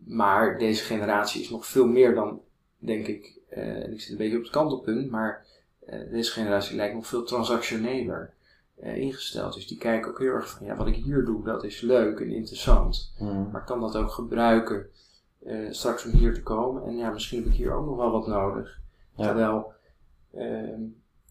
maar 0.05 0.57
deze 0.57 0.83
generatie 0.83 1.41
is 1.41 1.49
nog 1.49 1.65
veel 1.65 1.87
meer 1.87 2.15
dan, 2.15 2.41
denk 2.81 3.07
ik, 3.07 3.39
uh, 3.53 3.83
en 3.83 3.93
ik 3.93 4.01
zit 4.01 4.11
een 4.11 4.17
beetje 4.17 4.37
op 4.37 4.43
het 4.43 4.51
kantelpunt, 4.51 5.09
maar 5.09 5.45
uh, 5.89 6.11
deze 6.11 6.31
generatie 6.31 6.75
lijkt 6.75 6.95
nog 6.95 7.07
veel 7.07 7.23
transactioneler 7.23 8.33
ingesteld. 8.75 9.53
Dus 9.53 9.67
die 9.67 9.77
kijken 9.77 10.09
ook 10.09 10.19
heel 10.19 10.33
erg 10.33 10.49
van, 10.49 10.65
ja, 10.65 10.75
wat 10.75 10.87
ik 10.87 10.95
hier 10.95 11.25
doe, 11.25 11.43
dat 11.43 11.63
is 11.63 11.81
leuk 11.81 12.19
en 12.19 12.29
interessant. 12.29 13.13
Mm. 13.19 13.49
Maar 13.51 13.63
kan 13.63 13.79
dat 13.79 13.95
ook 13.95 14.11
gebruiken 14.11 14.89
straks 15.69 16.05
om 16.05 16.11
hier 16.11 16.33
te 16.33 16.43
komen? 16.43 16.83
En 16.83 16.97
ja, 16.97 17.09
misschien 17.09 17.43
heb 17.43 17.47
ik 17.51 17.57
hier 17.57 17.73
ook 17.73 17.85
nog 17.85 17.95
wel 17.95 18.11
wat 18.11 18.27
nodig. 18.27 18.79
Terwijl 19.15 19.73
ehm, 20.33 20.81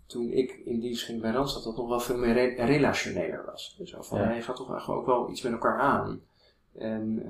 toen 0.07 0.31
ik 0.31 0.61
in 0.65 0.81
dienst 0.81 1.05
ging 1.05 1.21
bij 1.21 1.31
Randstad, 1.31 1.65
dat 1.65 1.77
nog 1.77 1.89
wel 1.89 2.01
veel 2.01 2.17
meer 2.17 2.33
re 2.33 2.65
relationeler 2.65 3.45
was. 3.45 3.75
Dus 3.79 3.95
van, 3.99 4.19
ja. 4.19 4.33
je 4.33 4.43
gaat 4.43 4.57
toch 4.57 4.71
eigenlijk 4.71 5.01
ook 5.01 5.07
wel 5.07 5.31
iets 5.31 5.43
met 5.43 5.53
elkaar 5.53 5.79
aan. 5.79 6.21
En, 6.79 7.23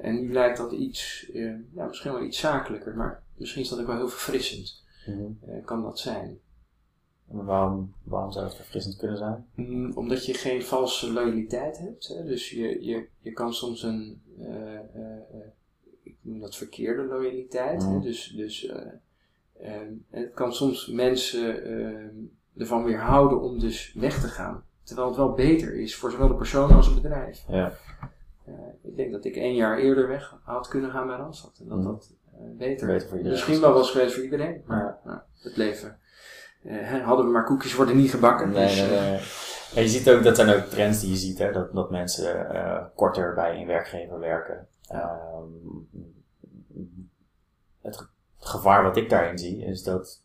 en 0.00 0.20
nu 0.20 0.32
lijkt 0.32 0.58
dat 0.58 0.72
iets, 0.72 1.30
ja, 1.74 1.86
misschien 1.86 2.12
wel 2.12 2.22
iets 2.22 2.38
zakelijker, 2.38 2.96
maar 2.96 3.22
misschien 3.36 3.62
is 3.62 3.68
dat 3.68 3.80
ook 3.80 3.86
wel 3.86 3.96
heel 3.96 4.08
verfrissend. 4.08 4.82
Mm 5.06 5.38
kan 5.64 5.82
dat 5.82 5.98
zijn. 5.98 6.38
Waarom, 7.26 7.94
waarom 8.02 8.32
zou 8.32 8.44
het 8.44 8.54
verfrissend 8.54 8.96
kunnen 8.96 9.16
zijn? 9.16 9.46
Mm, 9.54 9.92
omdat 9.94 10.26
je 10.26 10.34
geen 10.34 10.62
valse 10.62 11.12
loyaliteit 11.12 11.78
hebt. 11.78 12.08
Hè? 12.08 12.24
Dus 12.24 12.50
je, 12.50 12.84
je, 12.84 13.06
je 13.20 13.32
kan 13.32 13.54
soms 13.54 13.82
een, 13.82 14.22
ik 16.02 16.16
noem 16.20 16.40
dat 16.40 16.56
verkeerde 16.56 17.02
loyaliteit. 17.02 17.82
Hè? 17.82 17.90
Mm. 17.90 18.02
Dus, 18.02 18.34
dus 18.36 18.72
het 20.10 20.34
kan 20.34 20.54
soms 20.54 20.86
mensen 20.86 21.62
ervan 22.56 22.84
weerhouden 22.84 23.40
om 23.40 23.58
dus 23.58 23.92
weg 23.94 24.20
te 24.20 24.28
gaan. 24.28 24.64
Terwijl 24.82 25.08
het 25.08 25.16
wel 25.16 25.32
beter 25.32 25.74
is 25.74 25.96
voor 25.96 26.10
zowel 26.10 26.28
de 26.28 26.34
persoon 26.34 26.70
als 26.70 26.86
het 26.86 26.94
bedrijf. 26.94 27.44
Ja. 27.48 27.72
Ik 28.82 28.96
denk 28.96 29.12
dat 29.12 29.24
ik 29.24 29.36
één 29.36 29.54
jaar 29.54 29.78
eerder 29.78 30.08
weg 30.08 30.36
had 30.42 30.68
kunnen 30.68 30.90
gaan 30.90 31.06
bij 31.06 31.16
Randstad. 31.16 31.58
En 31.62 31.68
dat 31.68 31.78
mm. 31.78 31.84
dat 31.84 32.14
beter, 32.56 32.86
beter 32.86 33.08
voor 33.08 33.16
iedereen 33.16 33.38
Misschien 33.38 33.60
wel 33.60 33.72
was 33.72 33.90
geweest 33.90 34.14
voor 34.14 34.24
iedereen. 34.24 34.62
Maar 34.66 34.98
nou, 35.04 35.18
het 35.42 35.56
leven 35.56 35.98
uh, 36.62 37.04
hadden 37.04 37.26
we 37.26 37.32
maar 37.32 37.44
koekjes 37.44 37.74
worden 37.74 37.96
niet 37.96 38.10
gebakken. 38.10 38.50
Nee, 38.50 38.66
dus, 38.66 38.76
nee, 38.76 39.00
nee. 39.00 39.20
En 39.74 39.82
je 39.82 39.88
ziet 39.88 40.10
ook, 40.10 40.22
dat 40.22 40.36
zijn 40.36 40.56
ook 40.56 40.64
trends 40.64 41.00
die 41.00 41.10
je 41.10 41.16
ziet, 41.16 41.38
hè, 41.38 41.52
dat, 41.52 41.72
dat 41.74 41.90
mensen 41.90 42.46
korter 42.94 43.34
bij 43.34 43.60
een 43.60 43.66
werkgever 43.66 44.18
werken. 44.18 44.68
Um, 44.92 45.88
het 47.82 48.08
gevaar 48.38 48.82
wat 48.82 48.96
ik 48.96 49.10
daarin 49.10 49.38
zie, 49.38 49.64
is 49.64 49.82
dat 49.82 50.22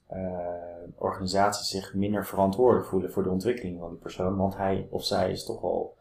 organisaties 0.96 1.70
zich 1.70 1.94
minder 1.94 2.26
verantwoordelijk 2.26 2.88
voelen 2.88 3.12
voor 3.12 3.24
de 3.24 3.30
ontwikkeling 3.30 3.80
van 3.80 3.90
die 3.90 4.00
persoon, 4.00 4.38
want 4.38 4.58
hij 4.58 4.88
of 4.90 5.04
zij 5.06 5.32
is 5.32 5.46
toch 5.46 5.64
al 5.64 5.98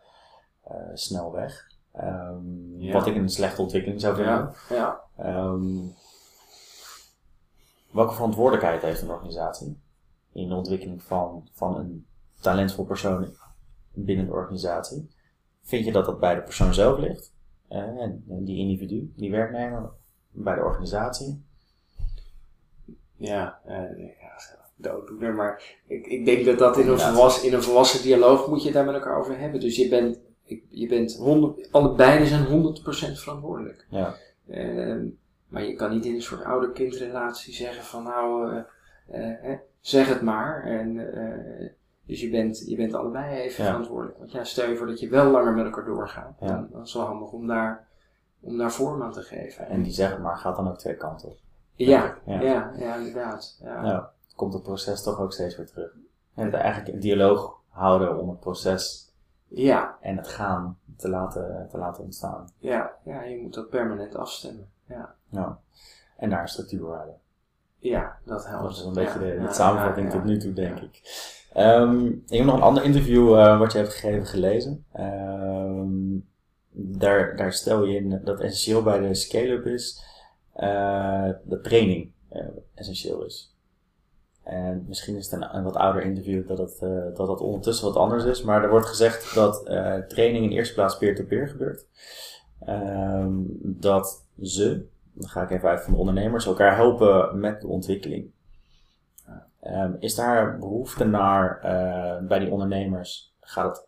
snel 0.95 1.33
weg. 1.33 1.67
Um, 2.01 2.75
ja. 2.79 2.93
Wat 2.93 3.07
ik 3.07 3.17
een 3.17 3.29
slechte 3.29 3.63
ontwikkeling 3.63 4.01
zou 4.01 4.17
vinden. 4.17 4.55
Ja. 4.69 5.01
Ja. 5.17 5.45
Um, 5.47 5.95
welke 7.91 8.15
verantwoordelijkheid 8.15 8.83
heeft 8.83 9.03
een 9.03 9.11
organisatie? 9.11 9.81
in 10.33 10.49
de 10.49 10.55
ontwikkeling 10.55 11.03
van, 11.03 11.49
van 11.53 11.77
een 11.77 12.07
talentvol 12.41 12.85
persoon 12.85 13.35
binnen 13.93 14.27
de 14.27 14.33
organisatie. 14.33 15.11
Vind 15.63 15.85
je 15.85 15.93
dat 15.93 16.05
dat 16.05 16.21
bij 16.21 16.35
de 16.35 16.43
persoon 16.43 16.75
zelf 16.75 16.99
ligt? 16.99 17.33
Uh, 17.71 17.79
en 17.79 18.25
die 18.27 18.59
individu, 18.59 19.13
die 19.17 19.31
werknemer, 19.31 19.91
bij 20.31 20.55
de 20.55 20.61
organisatie? 20.61 21.45
Ja, 23.17 23.61
uh, 23.67 23.99
ja 23.99 24.37
dooddoener, 24.77 25.35
maar 25.35 25.63
ik, 25.87 26.07
ik 26.07 26.25
denk 26.25 26.45
dat 26.45 26.59
dat 26.59 26.79
in 26.79 26.89
een, 26.89 26.99
volwassen, 26.99 27.49
in 27.49 27.55
een 27.55 27.63
volwassen 27.63 28.03
dialoog 28.03 28.49
moet 28.49 28.63
je 28.63 28.73
daar 28.73 28.85
met 28.85 28.95
elkaar 28.95 29.19
over 29.19 29.39
hebben. 29.39 29.61
Dus 29.61 29.77
je 29.77 29.89
bent, 29.89 30.19
je 30.69 30.87
bent 30.89 31.17
100, 31.17 31.69
allebei 31.73 32.27
zijn 32.27 32.47
100% 32.47 32.49
verantwoordelijk. 33.13 33.87
Ja. 33.91 34.15
Uh, 34.47 35.05
maar 35.49 35.65
je 35.65 35.75
kan 35.75 35.91
niet 35.91 36.05
in 36.05 36.15
een 36.15 36.23
soort 36.23 36.45
ouder-kindrelatie 36.45 37.55
zeggen 37.55 37.85
van 37.85 38.03
nou, 38.03 38.55
uh, 39.15 39.59
zeg 39.81 40.09
het 40.09 40.23
maar. 40.23 40.65
En, 40.65 40.95
uh, 40.95 41.69
dus 42.07 42.21
je 42.21 42.31
bent, 42.31 42.65
je 42.67 42.77
bent 42.77 42.95
allebei 42.95 43.41
even 43.41 43.65
verantwoordelijk. 43.65 44.19
Want 44.19 44.33
ja, 44.33 44.45
stel 44.45 44.69
je 44.69 44.77
voor 44.77 44.87
dat 44.87 45.01
je 45.01 45.09
wel 45.09 45.31
langer 45.31 45.53
met 45.53 45.65
elkaar 45.65 45.85
doorgaat. 45.85 46.37
Ja. 46.41 46.47
Dan, 46.47 46.69
dan 46.73 46.83
is 46.83 46.93
het 46.93 47.03
wel 47.03 47.11
handig 47.11 47.33
om 47.33 47.47
daar, 47.47 47.87
om 48.41 48.59
daar 48.59 48.73
vorm 48.73 49.03
aan 49.03 49.13
te 49.13 49.23
geven. 49.23 49.67
En 49.67 49.83
die 49.83 49.93
zeg 49.93 50.19
maar 50.19 50.37
gaat 50.37 50.57
dan 50.57 50.69
ook 50.69 50.79
twee 50.79 50.97
kanten 50.97 51.29
op. 51.29 51.39
Ja, 51.75 52.17
ja, 52.25 52.41
ja, 52.41 52.73
ja, 52.79 52.97
inderdaad. 52.97 53.61
Ja. 53.63 54.13
komt 54.37 54.53
het 54.53 54.63
proces 54.63 55.03
toch 55.03 55.21
ook 55.21 55.33
steeds 55.33 55.57
weer 55.57 55.67
terug. 55.67 55.91
En 56.35 56.53
eigenlijk 56.53 56.95
een 56.95 57.01
dialoog 57.01 57.61
houden 57.69 58.19
om 58.19 58.29
het 58.29 58.41
proces 58.41 59.08
ja. 59.49 59.99
en 60.01 60.17
het 60.17 60.29
gaan 60.29 60.79
te 60.97 61.09
laten, 61.09 61.69
te 61.71 61.79
laten 61.79 62.05
ontstaan. 62.05 62.49
Ja, 62.59 62.91
ja, 63.05 63.23
je 63.23 63.37
moet 63.37 63.55
dat 63.55 63.71
permanent 63.71 64.15
afstemmen. 64.15 64.69
Ja. 64.87 65.15
ja. 65.31 65.59
En 66.17 66.31
daar 66.31 66.49
structuur 66.49 66.87
houden. 66.87 67.15
Ja, 67.79 68.19
dat 68.25 68.47
helpt. 68.47 68.63
Dat 68.63 68.73
is 68.73 68.83
een 68.83 68.93
beetje 68.93 69.19
de, 69.19 69.47
samenvatting 69.51 70.11
tot 70.11 70.25
nu 70.25 70.39
toe, 70.39 70.53
denk 70.53 70.79
ik. 70.79 71.01
Um, 71.57 72.23
ik 72.27 72.37
heb 72.37 72.47
nog 72.47 72.55
een 72.55 72.63
ander 72.63 72.85
interview 72.85 73.29
uh, 73.29 73.59
wat 73.59 73.73
je 73.73 73.79
hebt 73.79 73.93
gegeven 73.93 74.27
gelezen. 74.27 74.85
Um, 74.99 76.27
daar, 76.71 77.37
daar 77.37 77.53
stel 77.53 77.85
je 77.85 77.97
in 77.97 78.21
dat 78.25 78.41
essentieel 78.41 78.83
bij 78.83 78.99
de 78.99 79.15
scale-up 79.15 79.67
is 79.67 80.03
uh, 80.57 81.31
dat 81.45 81.65
training 81.65 82.11
uh, 82.33 82.43
essentieel 82.75 83.25
is. 83.25 83.57
En 84.49 84.85
misschien 84.89 85.17
is 85.17 85.31
het 85.31 85.43
een, 85.53 85.63
wat 85.63 85.77
ouder 85.77 86.03
interview 86.03 86.49
dat 86.49 86.59
het, 86.59 86.79
dat 87.17 87.27
dat 87.27 87.41
ondertussen 87.41 87.87
wat 87.87 87.97
anders 87.97 88.25
is. 88.25 88.43
Maar 88.43 88.63
er 88.63 88.71
wordt 88.71 88.87
gezegd 88.87 89.35
dat 89.35 89.65
training 90.09 90.45
in 90.45 90.51
eerste 90.51 90.75
plaats 90.75 90.99
peer-to-peer 90.99 91.39
-peer 91.39 91.49
gebeurt. 91.49 91.87
Um, 92.69 93.59
dat 93.63 94.27
ze, 94.41 94.87
dan 95.13 95.29
ga 95.29 95.43
ik 95.43 95.51
even 95.51 95.69
uit 95.69 95.83
van 95.83 95.93
de 95.93 95.99
ondernemers, 95.99 96.47
elkaar 96.47 96.77
helpen 96.77 97.39
met 97.39 97.61
de 97.61 97.67
ontwikkeling. 97.67 98.31
Um, 99.63 99.97
is 99.99 100.15
daar 100.15 100.59
behoefte 100.59 101.05
naar 101.05 101.61
uh, 101.65 102.27
bij 102.29 102.39
die 102.39 102.51
ondernemers? 102.51 103.35
Gaat 103.41 103.77
het 103.77 103.87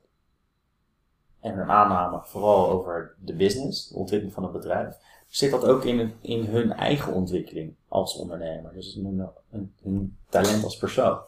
en 1.40 1.58
een 1.58 1.70
aanname 1.70 2.20
vooral 2.22 2.70
over 2.70 3.14
de 3.18 3.34
business, 3.34 3.88
de 3.88 3.96
ontwikkeling 3.96 4.34
van 4.34 4.42
het 4.42 4.52
bedrijf? 4.52 4.96
Zit 5.30 5.50
dat 5.50 5.64
ook 5.64 5.84
in, 5.84 6.12
in 6.20 6.44
hun 6.44 6.72
eigen 6.72 7.12
ontwikkeling 7.12 7.74
als 7.88 8.16
ondernemer? 8.16 8.72
Dus 8.72 8.94
hun, 8.94 9.28
hun, 9.48 9.74
hun 9.82 10.16
talent 10.28 10.64
als 10.64 10.76
persoon? 10.76 11.18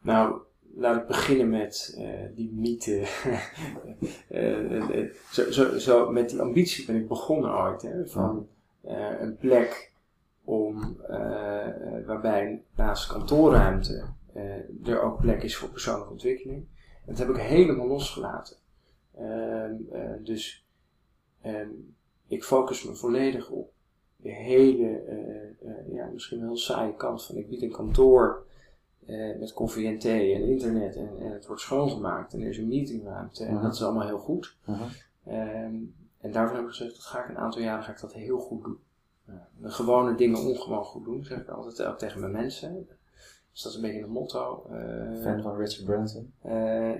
Nou, 0.00 0.40
laat 0.74 0.96
ik 0.96 1.06
beginnen 1.06 1.50
met 1.50 1.94
uh, 1.98 2.20
die 2.34 2.52
mythe. 2.52 3.06
uh, 4.30 5.10
zo, 5.32 5.50
zo, 5.50 5.78
zo, 5.78 6.10
met 6.10 6.30
die 6.30 6.40
ambitie 6.40 6.86
ben 6.86 6.96
ik 6.96 7.08
begonnen 7.08 7.50
ooit. 7.50 7.82
Hè, 7.82 8.06
van 8.06 8.48
een 9.18 9.36
plek 9.36 9.92
om, 10.44 10.96
waarbij 12.06 12.62
naast 12.74 13.06
kantoorruimte 13.06 14.04
er 14.84 15.00
ook 15.00 15.20
plek 15.20 15.42
is 15.42 15.56
voor 15.56 15.68
persoonlijke 15.68 16.12
ontwikkeling. 16.12 16.66
En 17.06 17.14
dat 17.14 17.18
heb 17.18 17.28
ik 17.28 17.36
helemaal 17.36 17.86
losgelaten. 17.86 18.56
Ehm, 19.14 19.74
dus 20.22 20.64
ehm, 21.40 21.68
ik 22.34 22.44
focus 22.44 22.84
me 22.84 22.94
volledig 22.94 23.50
op 23.50 23.72
de 24.16 24.32
hele, 24.32 25.02
ja, 25.92 26.10
misschien 26.12 26.40
wel 26.40 26.56
saaie 26.56 26.94
kant 26.94 27.24
van 27.24 27.36
ik 27.36 27.48
bied 27.48 27.62
een 27.62 27.72
kantoor 27.72 28.46
uh, 29.06 29.38
met 29.38 29.52
koffie 29.52 29.86
en 29.86 29.98
thee 29.98 30.34
en 30.34 30.42
internet 30.42 30.96
en, 30.96 31.10
en, 31.20 31.32
het 31.32 31.46
wordt 31.46 31.62
schoongemaakt 31.62 32.32
en 32.32 32.40
er 32.40 32.48
is 32.48 32.58
een 32.58 32.68
meetingruimte 32.68 33.44
en 33.44 33.62
dat 33.62 33.74
is 33.74 33.82
allemaal 33.82 34.06
heel 34.06 34.18
goed. 34.18 34.56
Um, 35.28 35.94
en 36.20 36.32
daarvan 36.32 36.56
heb 36.56 36.64
ik 36.64 36.70
gezegd, 36.70 36.94
dat 36.94 37.04
ga 37.04 37.22
ik 37.22 37.28
een 37.28 37.38
aantal 37.38 37.60
jaren 37.60 37.84
ga 37.84 37.92
ik 37.92 38.00
dat 38.00 38.12
heel 38.12 38.38
goed 38.38 38.62
doen. 38.62 38.78
Uh, 39.28 39.34
de 39.58 39.70
gewone 39.70 40.14
dingen 40.14 40.38
ongewoon 40.38 40.84
goed 40.84 41.04
doen, 41.04 41.24
zeg 41.24 41.38
ik 41.38 41.48
altijd 41.48 41.82
ook 41.82 41.98
tegen 41.98 42.20
mijn 42.20 42.32
mensen. 42.32 42.86
Dus 43.52 43.62
dat 43.62 43.72
is 43.72 43.78
een 43.78 43.84
beetje 43.84 44.02
een 44.02 44.10
motto. 44.10 44.66
Uh, 44.72 45.22
Fan 45.22 45.42
van 45.42 45.56
Richard 45.56 45.84
Branson? 45.84 46.32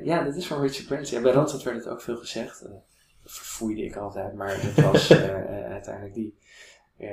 ja, 0.02 0.24
dat 0.24 0.36
is 0.36 0.46
van 0.46 0.60
Richard 0.60 0.86
Branson. 0.86 1.16
Ja, 1.16 1.22
bij 1.22 1.32
Randstad 1.32 1.62
werd 1.62 1.76
het 1.76 1.88
ook 1.88 2.00
veel 2.00 2.16
gezegd. 2.16 2.68
Verfoeide 3.24 3.84
ik 3.84 3.96
altijd, 3.96 4.34
maar 4.34 4.60
dat 4.74 4.84
was 4.84 5.12
uiteindelijk 5.76 6.14
die. 6.14 6.34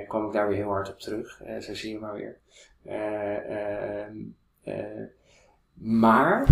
kwam 0.07 0.25
ik 0.25 0.33
daar 0.33 0.47
weer 0.47 0.57
heel 0.57 0.67
hard 0.67 0.89
op 0.89 0.99
terug. 0.99 1.41
zo 1.59 1.73
zie 1.73 1.91
je 1.91 1.99
maar 1.99 2.13
weer. 2.13 2.39
Ehm, 2.85 4.17
maar 5.73 6.47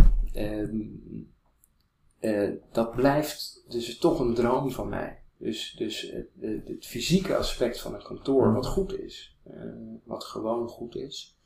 uh, 2.19 2.52
dat 2.72 2.95
blijft 2.95 3.63
dus 3.67 3.98
toch 3.98 4.19
een 4.19 4.34
droom 4.34 4.72
van 4.72 4.89
mij. 4.89 5.19
Dus, 5.38 5.76
dus 5.78 6.13
het 6.39 6.86
fysieke 6.86 7.36
aspect 7.36 7.82
van 7.82 7.93
een 7.93 8.04
kantoor, 8.04 8.54
wat 8.54 8.65
goed 8.65 9.00
is, 9.00 9.38
wat 10.04 10.24
gewoon 10.24 10.67
goed 10.67 10.95
is, 10.95 11.38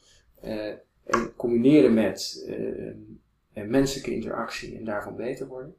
en 1.04 1.36
combineren 1.36 1.94
met 1.94 2.48
menselijke 3.54 4.14
interactie 4.14 4.78
en 4.78 4.86
daarvan 4.86 5.16
beter 5.16 5.48
worden, 5.48 5.76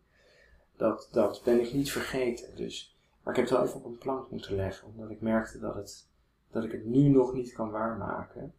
dat, 0.76 1.08
dat 1.12 1.40
ben 1.44 1.60
ik 1.60 1.72
niet 1.72 1.92
vergeten. 1.92 2.56
Dus, 2.56 2.96
maar 3.22 3.34
ik 3.34 3.40
heb 3.40 3.48
het 3.48 3.58
wel 3.58 3.66
even 3.66 3.78
op 3.78 3.84
een 3.84 3.98
plank 3.98 4.30
moeten 4.30 4.56
leggen, 4.56 4.88
omdat 4.88 5.10
ik 5.10 5.20
merkte 5.20 5.58
dat, 5.58 5.74
het, 5.74 6.08
dat 6.50 6.64
ik 6.64 6.72
het 6.72 6.84
nu 6.84 7.08
nog 7.08 7.32
niet 7.32 7.52
kan 7.52 7.70
waarmaken. 7.70 8.52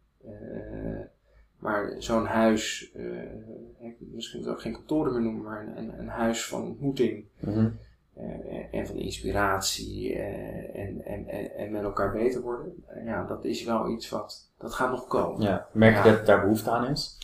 Maar 1.58 1.94
zo'n 1.98 2.26
huis, 2.26 2.90
uh, 2.96 3.20
misschien 3.98 4.38
moet 4.38 4.48
ik 4.48 4.54
ook 4.54 4.60
geen 4.60 4.72
kantoren 4.72 5.12
meer 5.12 5.22
noemen, 5.22 5.42
maar 5.42 5.72
een, 5.76 5.98
een 5.98 6.08
huis 6.08 6.46
van 6.46 6.62
ontmoeting 6.62 7.24
mhm. 7.40 7.68
eh, 8.14 8.74
en 8.74 8.86
van 8.86 8.96
inspiratie 8.96 10.14
uh, 10.14 10.78
en, 10.78 11.04
en, 11.04 11.28
en, 11.56 11.72
met 11.72 11.82
elkaar 11.82 12.12
beter 12.12 12.40
worden. 12.40 12.84
ja, 13.04 13.24
dat 13.24 13.44
is 13.44 13.64
wel 13.64 13.90
iets 13.90 14.08
wat, 14.08 14.50
dat 14.58 14.74
gaat 14.74 14.90
nog 14.90 15.06
komen. 15.06 15.42
Ja. 15.42 15.66
Merk 15.72 16.04
je 16.04 16.10
dat 16.10 16.26
daar 16.26 16.40
behoefte 16.40 16.70
aan 16.70 16.90
is? 16.90 17.18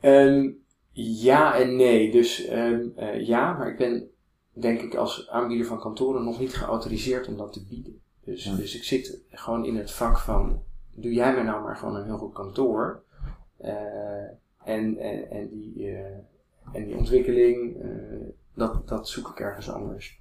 Um, 0.00 0.63
ja 0.94 1.58
en 1.58 1.76
nee. 1.76 2.10
Dus 2.10 2.50
um, 2.50 2.92
ja, 3.18 3.52
maar 3.52 3.68
ik 3.68 3.76
ben 3.76 4.10
denk 4.52 4.80
ik 4.80 4.94
als 4.94 5.28
aanbieder 5.28 5.66
van 5.66 5.80
kantoren 5.80 6.24
nog 6.24 6.38
niet 6.38 6.54
geautoriseerd 6.54 7.28
om 7.28 7.36
dat 7.36 7.52
te 7.52 7.64
bieden. 7.64 8.00
Dus, 8.24 8.44
dus 8.56 8.76
ik 8.76 8.84
zit 8.84 9.20
gewoon 9.30 9.64
in 9.64 9.76
het 9.76 9.90
vak 9.90 10.18
van 10.18 10.62
doe 10.94 11.12
jij 11.12 11.34
mij 11.34 11.42
nou 11.42 11.62
maar 11.62 11.76
gewoon 11.76 11.96
een 11.96 12.04
heel 12.04 12.18
goed 12.18 12.34
kantoor. 12.34 13.02
en, 13.58 14.98
en, 14.98 15.30
en, 15.30 15.48
die, 15.50 15.96
en 16.72 16.84
die 16.84 16.96
ontwikkeling, 16.96 17.76
dat, 18.54 18.88
dat 18.88 19.08
zoek 19.08 19.28
ik 19.28 19.40
ergens 19.40 19.70
anders. 19.70 20.20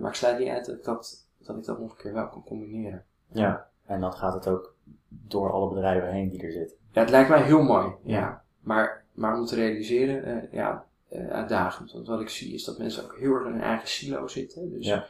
maar 0.00 0.10
ik 0.10 0.16
sluit 0.16 0.38
niet 0.38 0.48
uit 0.48 0.66
dat 0.66 0.76
ik 0.76 0.84
dat, 0.84 1.26
dat 1.38 1.56
ik 1.56 1.64
dat 1.64 1.78
nog 1.80 1.90
een 1.90 1.96
keer 1.96 2.12
wel 2.12 2.28
kan 2.28 2.44
combineren. 2.44 3.04
Ja, 3.28 3.68
en 3.86 4.00
dan 4.00 4.12
gaat 4.12 4.34
het 4.34 4.48
ook 4.48 4.74
door 5.08 5.52
alle 5.52 5.68
bedrijven 5.68 6.12
heen 6.12 6.28
die 6.28 6.42
er 6.42 6.52
zitten. 6.52 6.76
Ja, 6.90 7.00
het 7.00 7.10
lijkt 7.10 7.28
mij 7.28 7.42
heel 7.42 7.62
mooi, 7.62 7.92
ja. 8.02 8.42
Maar, 8.60 9.04
maar 9.16 9.38
om 9.38 9.46
te 9.46 9.54
realiseren, 9.54 10.28
uh, 10.28 10.52
ja, 10.52 10.86
uh, 11.12 11.28
uitdagend. 11.28 11.92
Want 11.92 12.06
wat 12.06 12.20
ik 12.20 12.28
zie 12.28 12.54
is 12.54 12.64
dat 12.64 12.78
mensen 12.78 13.04
ook 13.04 13.18
heel 13.18 13.32
erg 13.32 13.46
in 13.46 13.52
hun 13.52 13.60
eigen 13.60 13.88
silo 13.88 14.28
zitten. 14.28 14.70
Dus 14.70 14.86
ja. 14.86 15.06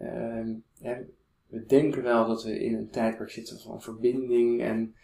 Uh, 0.00 0.96
we 1.46 1.66
denken 1.66 2.02
wel 2.02 2.26
dat 2.26 2.44
we 2.44 2.64
in 2.64 2.74
een 2.74 2.90
tijdperk 2.90 3.30
zitten 3.30 3.60
van 3.60 3.82
verbinding 3.82 4.62
en, 4.62 4.94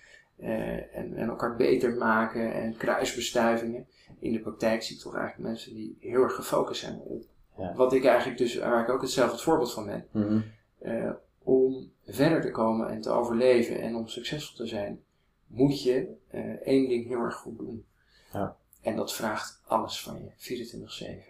uh, 0.40 0.96
en, 0.96 1.16
en 1.16 1.28
elkaar 1.28 1.56
beter 1.56 1.94
maken 1.94 2.54
en 2.54 2.76
kruisbestuivingen. 2.76 3.86
In 4.18 4.32
de 4.32 4.40
praktijk 4.40 4.82
zie 4.82 4.96
ik 4.96 5.02
toch 5.02 5.16
eigenlijk 5.16 5.48
mensen 5.48 5.74
die 5.74 5.96
heel 6.00 6.22
erg 6.22 6.34
gefocust 6.34 6.80
zijn 6.80 6.98
op 6.98 7.24
ja. 7.56 7.74
wat 7.74 7.92
ik 7.92 8.04
eigenlijk 8.04 8.38
dus, 8.38 8.56
waar 8.56 8.82
ik 8.82 8.88
ook 8.88 9.00
hetzelfde 9.00 9.42
voorbeeld 9.42 9.72
van 9.72 9.86
ben. 9.86 10.06
Mm 10.10 10.22
-hmm. 10.22 11.16
om 11.42 11.90
verder 12.06 12.40
te 12.40 12.50
komen 12.50 12.88
en 12.88 13.00
te 13.00 13.10
overleven 13.10 13.80
en 13.80 13.96
om 13.96 14.08
succesvol 14.08 14.56
te 14.56 14.66
zijn, 14.66 15.00
moet 15.46 15.82
je 15.82 16.08
uh, 16.34 16.40
één 16.40 16.88
ding 16.88 17.06
heel 17.06 17.20
erg 17.20 17.34
goed 17.34 17.58
doen. 17.58 17.84
Ja. 18.34 18.56
En 18.80 18.96
dat 18.96 19.12
vraagt 19.12 19.60
alles 19.66 20.02
van 20.02 20.18
je, 20.36 20.76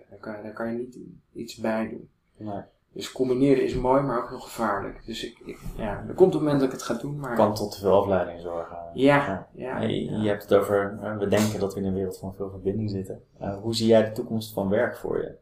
24-7. 0.04 0.10
Daar 0.10 0.18
kan, 0.18 0.42
daar 0.42 0.52
kan 0.52 0.72
je 0.72 0.78
niet 0.78 0.98
iets 1.32 1.56
bij 1.56 1.88
doen. 1.88 2.08
Nee. 2.36 2.62
Dus 2.92 3.12
combineren 3.12 3.64
is 3.64 3.74
mooi, 3.74 4.02
maar 4.02 4.22
ook 4.22 4.28
heel 4.28 4.40
gevaarlijk. 4.40 5.06
Dus 5.06 5.24
ik, 5.24 5.38
ik, 5.44 5.58
ja, 5.76 6.04
er 6.08 6.14
komt 6.14 6.34
een 6.34 6.40
moment 6.40 6.60
dat 6.60 6.68
ik 6.68 6.74
het 6.74 6.84
ga 6.84 6.94
doen, 6.94 7.18
maar... 7.18 7.36
Kan 7.36 7.54
tot 7.54 7.72
te 7.72 7.78
veel 7.78 8.00
afleiding 8.00 8.40
zorgen. 8.40 8.76
Ja, 8.94 9.16
ja. 9.26 9.48
ja, 9.52 9.80
je, 9.80 10.10
je, 10.10 10.28
hebt 10.28 10.42
het 10.42 10.54
over, 10.54 10.98
we 11.18 11.28
denken 11.28 11.60
dat 11.60 11.74
we 11.74 11.80
in 11.80 11.86
een 11.86 11.94
wereld 11.94 12.18
van 12.18 12.34
veel 12.34 12.50
verbinding 12.50 12.90
zitten. 12.90 13.22
Uh, 13.40 13.56
hoe 13.60 13.74
zie 13.74 13.86
jij 13.86 14.04
de 14.04 14.12
toekomst 14.12 14.52
van 14.52 14.68
werk 14.68 14.96
voor 14.96 15.22
je? 15.22 15.34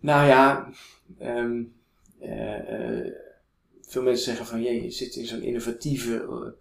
Nou 0.00 0.26
ja, 0.26 0.68
um, 1.20 1.74
uh, 2.20 3.10
veel 3.80 4.02
mensen 4.02 4.24
zeggen 4.24 4.46
van, 4.46 4.62
je 4.62 4.90
zit 4.90 5.14
in 5.14 5.26
zo'n 5.26 5.42
innovatieve 5.42 6.54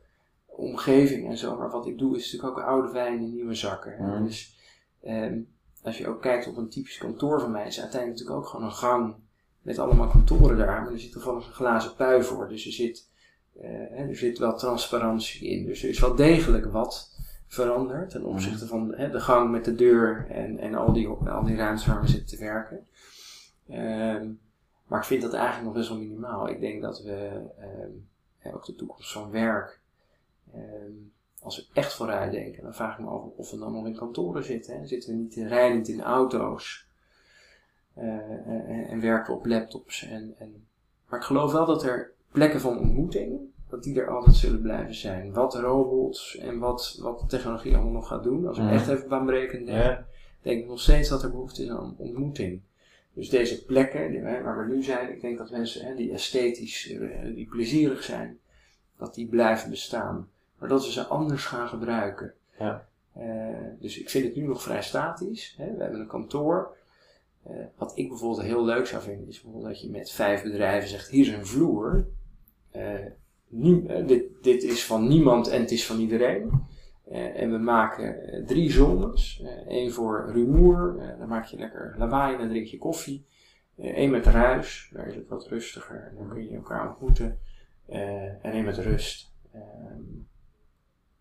omgeving 0.56 1.30
en 1.30 1.38
zo. 1.38 1.58
Maar 1.58 1.70
wat 1.70 1.88
ik 1.88 1.98
doe 1.98 2.18
is 2.18 2.32
natuurlijk 2.32 2.60
ook 2.60 2.66
oude 2.66 2.92
wijn 2.92 3.22
in 3.22 3.34
nieuwe 3.34 3.54
zakken. 3.54 3.96
Mm. 4.00 4.26
Dus 4.26 4.58
um, 5.06 5.48
als 5.84 5.98
je 5.98 6.08
ook 6.08 6.22
kijkt 6.22 6.48
op 6.48 6.58
een 6.58 6.70
typisch 6.70 6.98
kantoor 6.98 7.40
van 7.40 7.52
mij, 7.52 7.68
is 7.68 7.82
uiteindelijk 7.82 8.20
natuurlijk 8.20 8.46
ook 8.46 8.52
gewoon 8.52 8.66
een 8.66 8.76
gang 8.76 9.16
met 9.62 9.80
allemaal 9.80 10.08
kantoren 10.08 10.58
daar. 10.58 10.82
Maar 10.82 10.92
er 10.92 11.00
zit 11.00 11.12
toevallig 11.12 11.48
een 11.48 11.54
glazen 11.54 11.96
pui 11.96 12.24
voor. 12.24 12.48
Dus 12.48 12.66
er 12.66 12.72
zit, 12.72 13.10
uh, 13.62 14.00
er 14.00 14.16
zit 14.16 14.38
wel 14.38 14.58
transparantie 14.58 15.50
in. 15.50 15.66
Dus 15.66 15.84
er 15.84 15.90
is 15.90 16.00
wel 16.00 16.16
degelijk 16.16 16.66
wat 16.66 17.12
veranderd 17.48 18.10
ten 18.10 18.24
opzichte 18.24 18.68
van 18.68 18.88
de 18.88 19.20
gang 19.20 19.52
met 19.52 19.66
de 19.66 19.76
deur 19.76 20.28
en, 20.30 20.60
en 20.60 20.76
al, 20.76 20.94
die, 20.94 21.08
al 21.08 21.44
die 21.44 21.56
ruimtes 21.56 21.86
waar 21.86 22.02
we 22.02 22.08
zitten 22.08 22.38
te 22.38 22.44
werken. 22.44 22.88
Um, 23.70 24.40
maar 24.88 25.00
ik 25.00 25.06
vind 25.06 25.22
dat 25.22 25.34
eigenlijk 25.34 25.66
nog 25.66 25.74
best 25.74 25.90
wel 25.90 25.98
minimaal. 25.98 26.50
Ik 26.50 26.60
denk 26.60 26.82
dat 26.82 27.02
we 27.02 27.42
um, 28.44 28.54
ook 28.54 28.66
de 28.66 28.76
toekomst 28.76 29.12
van 29.12 29.32
werk, 29.32 29.82
um, 30.56 31.12
als 31.44 31.58
we 31.58 31.80
echt 31.80 31.94
vooruit 31.94 32.32
denken, 32.32 32.64
dan 32.64 32.74
vraag 32.74 32.98
ik 32.98 33.06
me 33.06 33.10
af 33.10 33.24
of 33.36 33.52
we 33.52 33.58
dan 33.58 33.74
nog 33.74 33.86
in 33.86 33.96
kantoren 33.96 34.44
zitten. 34.44 34.80
Hè? 34.80 34.86
Zitten 34.86 35.10
we 35.10 35.16
niet 35.16 35.36
rijdend 35.36 35.88
in 35.88 36.02
auto's 36.02 36.88
uh, 37.98 38.04
en, 38.04 38.88
en, 38.88 39.02
werken 39.02 39.34
op 39.34 39.46
laptops. 39.46 40.04
En, 40.04 40.36
en, 40.38 40.68
maar 41.10 41.20
ik 41.20 41.26
geloof 41.26 41.52
wel 41.52 41.66
dat 41.66 41.84
er 41.84 42.12
plekken 42.32 42.62
van 42.62 42.80
ontmoeting, 42.80 43.40
dat 43.70 43.84
die 43.84 44.02
er 44.02 44.10
altijd 44.10 44.36
zullen 44.36 44.62
blijven 44.62 44.96
zijn. 44.96 45.34
Wat 45.34 45.56
robots 45.56 46.38
en 46.38 46.60
wat, 46.60 47.00
wat 47.02 47.20
de 47.20 47.26
technologie 47.26 47.76
allemaal 47.76 47.94
nog 47.94 48.08
gaat 48.08 48.24
doen. 48.24 48.48
Als 48.48 48.58
we 48.58 48.70
echt 48.70 48.88
even 48.88 49.08
baanbrekend 49.08 49.66
denken, 49.66 50.06
denk 50.42 50.62
ik 50.62 50.68
nog 50.68 50.80
steeds 50.80 51.10
dat 51.10 51.24
er 51.24 51.32
behoefte 51.32 51.64
is 51.64 51.70
aan 51.70 51.96
ontmoeting. 51.98 52.62
Dus 53.14 53.30
deze 53.30 53.66
plekken 53.66 54.24
waar 54.44 54.68
we 54.68 54.74
nu 54.74 54.84
zijn, 54.84 55.12
ik 55.12 55.22
denk 55.22 55.38
dat 55.38 55.52
mensen 55.52 55.96
die 55.96 56.12
esthetisch, 56.12 56.92
eh, 56.92 57.36
die 57.36 57.48
plezierig 57.48 58.04
zijn, 58.04 58.40
dat 58.98 59.16
die 59.16 59.28
blijven 59.28 59.70
bestaan. 59.70 60.30
Maar 60.64 60.72
dat 60.72 60.86
we 60.86 60.92
ze 60.92 61.06
anders 61.06 61.46
gaan 61.46 61.68
gebruiken. 61.68 62.34
Ja. 62.60 62.88
Uh, 63.18 63.24
dus 63.80 64.00
ik 64.00 64.10
vind 64.10 64.26
het 64.26 64.36
nu 64.36 64.48
nog 64.48 64.62
vrij 64.62 64.84
statisch. 64.84 65.56
Hè. 65.58 65.76
We 65.76 65.82
hebben 65.82 66.00
een 66.00 66.08
kantoor. 66.08 66.76
Uh, 67.48 67.56
wat 67.76 67.98
ik 67.98 68.10
bijvoorbeeld 68.10 68.42
heel 68.42 68.66
leuk 68.66 68.88
zou 68.88 69.02
vinden, 69.02 69.28
is 69.28 69.42
bijvoorbeeld 69.42 69.74
dat 69.74 69.82
je 69.82 69.90
met 69.90 70.12
vijf 70.12 70.44
bedrijven 70.44 70.90
zegt: 70.90 71.10
hier 71.10 71.28
is 71.28 71.34
een 71.34 71.46
vloer. 71.46 72.08
Uh, 72.76 74.06
dit, 74.08 74.24
dit 74.42 74.64
is 74.64 74.86
van 74.86 75.08
niemand 75.08 75.48
en 75.48 75.62
het 75.62 75.72
is 75.72 75.86
van 75.86 76.00
iedereen. 76.00 76.52
Uh, 77.12 77.42
en 77.42 77.52
we 77.52 77.58
maken 77.58 78.36
uh, 78.36 78.46
drie 78.46 78.72
zones. 78.72 79.44
Eén 79.68 79.88
uh, 79.88 79.92
voor 79.92 80.32
rumoer, 80.32 81.16
dan 81.20 81.28
maak 81.28 81.46
je 81.46 81.58
lekker 81.58 81.96
lawaai 81.98 82.34
en 82.34 82.40
dan 82.40 82.50
drink 82.50 82.68
je 82.68 82.78
koffie. 82.78 83.26
Eén 83.78 84.12
met 84.12 84.26
ruis, 84.26 84.90
daar 84.94 85.08
is 85.08 85.16
het 85.16 85.28
wat 85.28 85.48
rustiger 85.48 86.08
en 86.10 86.16
dan 86.18 86.30
kun 86.30 86.50
je 86.50 86.56
elkaar 86.56 86.90
ontmoeten. 86.90 87.40
en 87.88 88.52
één 88.52 88.66
met 88.66 88.78
rust. 88.78 89.32
Um, 89.56 90.32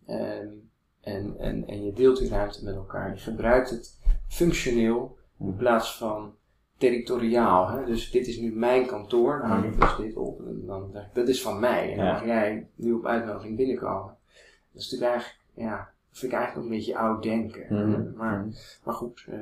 en, 0.05 0.69
en, 1.01 1.35
en, 1.39 1.67
en 1.67 1.85
je 1.85 1.93
deelt 1.93 2.17
die 2.17 2.29
ruimte 2.29 2.63
met 2.63 2.75
elkaar. 2.75 3.09
Je 3.09 3.19
gebruikt 3.19 3.69
het 3.69 3.99
functioneel 4.27 5.17
in 5.39 5.55
plaats 5.55 5.97
van 5.97 6.33
territoriaal. 6.77 7.69
Hè? 7.69 7.85
Dus 7.85 8.11
dit 8.11 8.27
is 8.27 8.37
nu 8.37 8.55
mijn 8.55 8.85
kantoor, 8.85 9.39
dan 9.39 9.49
hang 9.49 9.65
ik 9.65 9.81
dus 9.81 9.95
dit 9.95 10.15
op. 10.15 10.39
En 10.39 10.63
dan 10.65 10.95
dat 11.13 11.27
is 11.27 11.41
van 11.41 11.59
mij. 11.59 11.91
En 11.91 11.97
dan 11.97 12.05
mag 12.05 12.25
jij 12.25 12.67
nu 12.75 12.93
op 12.93 13.05
uitnodiging 13.05 13.57
binnenkomen. 13.57 14.17
Dat 14.71 14.81
is 14.81 14.91
natuurlijk 14.91 15.11
eigenlijk 15.11 15.41
ja, 15.53 15.89
vind 16.11 16.31
ik 16.31 16.37
eigenlijk 16.37 16.57
ook 16.57 16.71
een 16.71 16.77
beetje 16.77 16.97
oud 16.97 17.23
denken. 17.23 17.65
Mhm. 17.69 18.17
Maar, 18.17 18.37
mhm. 18.37 18.49
maar 18.83 18.93
goed, 18.93 19.25
uh, 19.29 19.35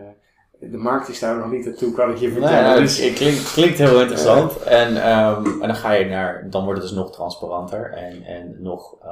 de 0.71 0.77
markt 0.77 1.09
is 1.09 1.19
daar 1.19 1.37
nog 1.37 1.51
niet 1.51 1.65
naartoe, 1.65 1.93
kan 1.93 2.11
ik 2.11 2.17
je 2.17 2.31
vertellen. 2.31 2.81
Dus, 2.81 2.99
het 2.99 3.13
klinkt, 3.13 3.53
klinkt 3.53 3.77
heel 3.77 4.01
interessant. 4.01 4.57
en, 4.57 4.87
um, 4.87 5.61
en 5.61 5.67
dan 5.67 5.75
ga 5.75 5.91
je 5.91 6.05
naar, 6.05 6.47
dan 6.49 6.63
wordt 6.63 6.79
het 6.79 6.89
dus 6.89 6.97
nog 6.97 7.11
transparanter 7.11 7.91
en, 7.91 8.23
en 8.23 8.55
nog 8.59 8.95
uh, 9.03 9.09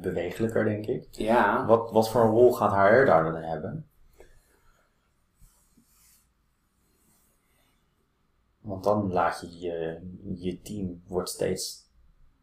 bewegelijker, 0.00 0.64
denk 0.64 0.86
ik. 0.86 1.06
Ja. 1.10 1.66
Wat, 1.66 1.90
wat 1.90 2.10
voor 2.10 2.20
een 2.20 2.30
rol 2.30 2.52
gaat 2.52 2.72
HR 2.72 3.04
daar 3.04 3.24
dan 3.24 3.42
hebben? 3.42 3.86
Want 8.60 8.84
dan 8.84 9.12
laat 9.12 9.40
je 9.40 9.58
je, 9.58 9.98
je 10.34 10.62
team 10.62 11.02
wordt 11.06 11.28
steeds 11.28 11.86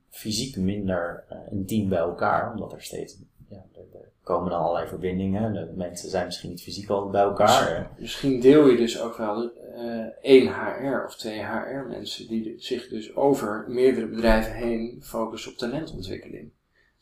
fysiek 0.09 0.57
minder 0.57 1.23
uh, 1.31 1.37
een 1.49 1.65
team 1.65 1.89
bij 1.89 1.97
elkaar, 1.97 2.51
omdat 2.51 2.73
er 2.73 2.81
steeds, 2.81 3.17
ja, 3.49 3.65
er, 3.73 4.11
komen 4.23 4.49
dan 4.49 4.59
allerlei 4.59 4.87
verbindingen. 4.87 5.53
De 5.53 5.71
mensen 5.75 6.09
zijn 6.09 6.25
misschien 6.25 6.49
niet 6.49 6.61
fysiek 6.61 6.89
al 6.89 7.09
bij 7.09 7.21
elkaar. 7.21 7.89
Misschien 7.97 8.39
deel 8.39 8.67
je 8.67 8.77
dus 8.77 9.01
ook 9.01 9.17
wel 9.17 9.51
uh, 9.75 10.05
één 10.21 10.47
HR 10.47 11.03
of 11.05 11.15
twee 11.15 11.43
HR 11.43 11.87
mensen 11.87 12.27
die 12.27 12.55
zich 12.57 12.87
dus 12.87 13.15
over 13.15 13.65
meerdere 13.67 14.07
bedrijven 14.07 14.53
heen 14.53 14.99
focussen 15.01 15.51
op 15.51 15.57
talentontwikkeling. 15.57 16.51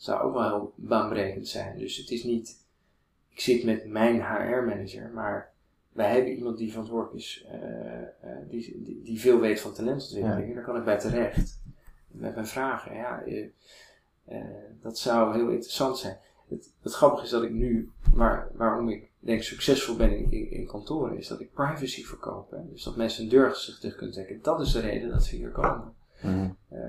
Zou 0.03 0.21
ook 0.21 0.33
wel 0.33 0.43
heel 0.43 0.73
baanbrekend 0.75 1.47
zijn. 1.47 1.77
Dus 1.77 1.97
het 1.97 2.09
is 2.09 2.23
niet, 2.23 2.65
ik 3.29 3.39
zit 3.39 3.63
met 3.63 3.85
mijn 3.85 4.21
HR 4.21 4.63
manager, 4.65 5.09
maar 5.13 5.51
wij 5.91 6.11
hebben 6.13 6.31
iemand 6.31 6.57
die 6.57 6.71
verantwoordelijk 6.71 7.15
is, 7.15 7.45
uh, 7.53 8.31
die, 8.49 8.83
die, 8.83 9.01
die, 9.03 9.19
veel 9.19 9.39
weet 9.39 9.59
van 9.59 9.73
talentontwikkeling. 9.73 10.47
Ja. 10.47 10.53
Daar 10.53 10.63
kan 10.63 10.77
ik 10.77 10.83
bij 10.83 10.99
terecht 10.99 11.59
met 12.07 12.33
mijn 12.35 12.47
vragen. 12.47 12.95
Ja, 12.95 13.23
uh, 13.25 13.47
uh, 14.29 14.45
dat 14.81 14.99
zou 14.99 15.33
heel 15.33 15.49
interessant 15.49 15.97
zijn. 15.97 16.17
Het, 16.49 16.73
het 16.81 16.93
grappige 16.93 17.23
is 17.23 17.29
dat 17.29 17.43
ik 17.43 17.51
nu, 17.51 17.91
waar, 18.13 18.49
waarom 18.55 18.89
ik 18.89 19.09
denk 19.19 19.43
succesvol 19.43 19.95
ben 19.95 20.17
in, 20.17 20.31
in, 20.31 20.51
in 20.51 20.65
kantoren, 20.65 21.17
is 21.17 21.27
dat 21.27 21.39
ik 21.39 21.53
privacy 21.53 22.03
verkoop. 22.03 22.51
Hè? 22.51 22.57
Dus 22.71 22.83
dat 22.83 22.95
mensen 22.95 23.23
een 23.23 23.29
deur 23.29 23.55
zich 23.55 23.79
terug 23.79 23.95
kunnen 23.95 24.13
trekken. 24.15 24.41
Dat 24.41 24.59
is 24.59 24.71
de 24.71 24.79
reden 24.79 25.09
dat 25.09 25.23
ze 25.23 25.35
hier 25.35 25.51
komen. 25.51 25.93
Mm. 26.21 26.57
Uh, 26.73 26.79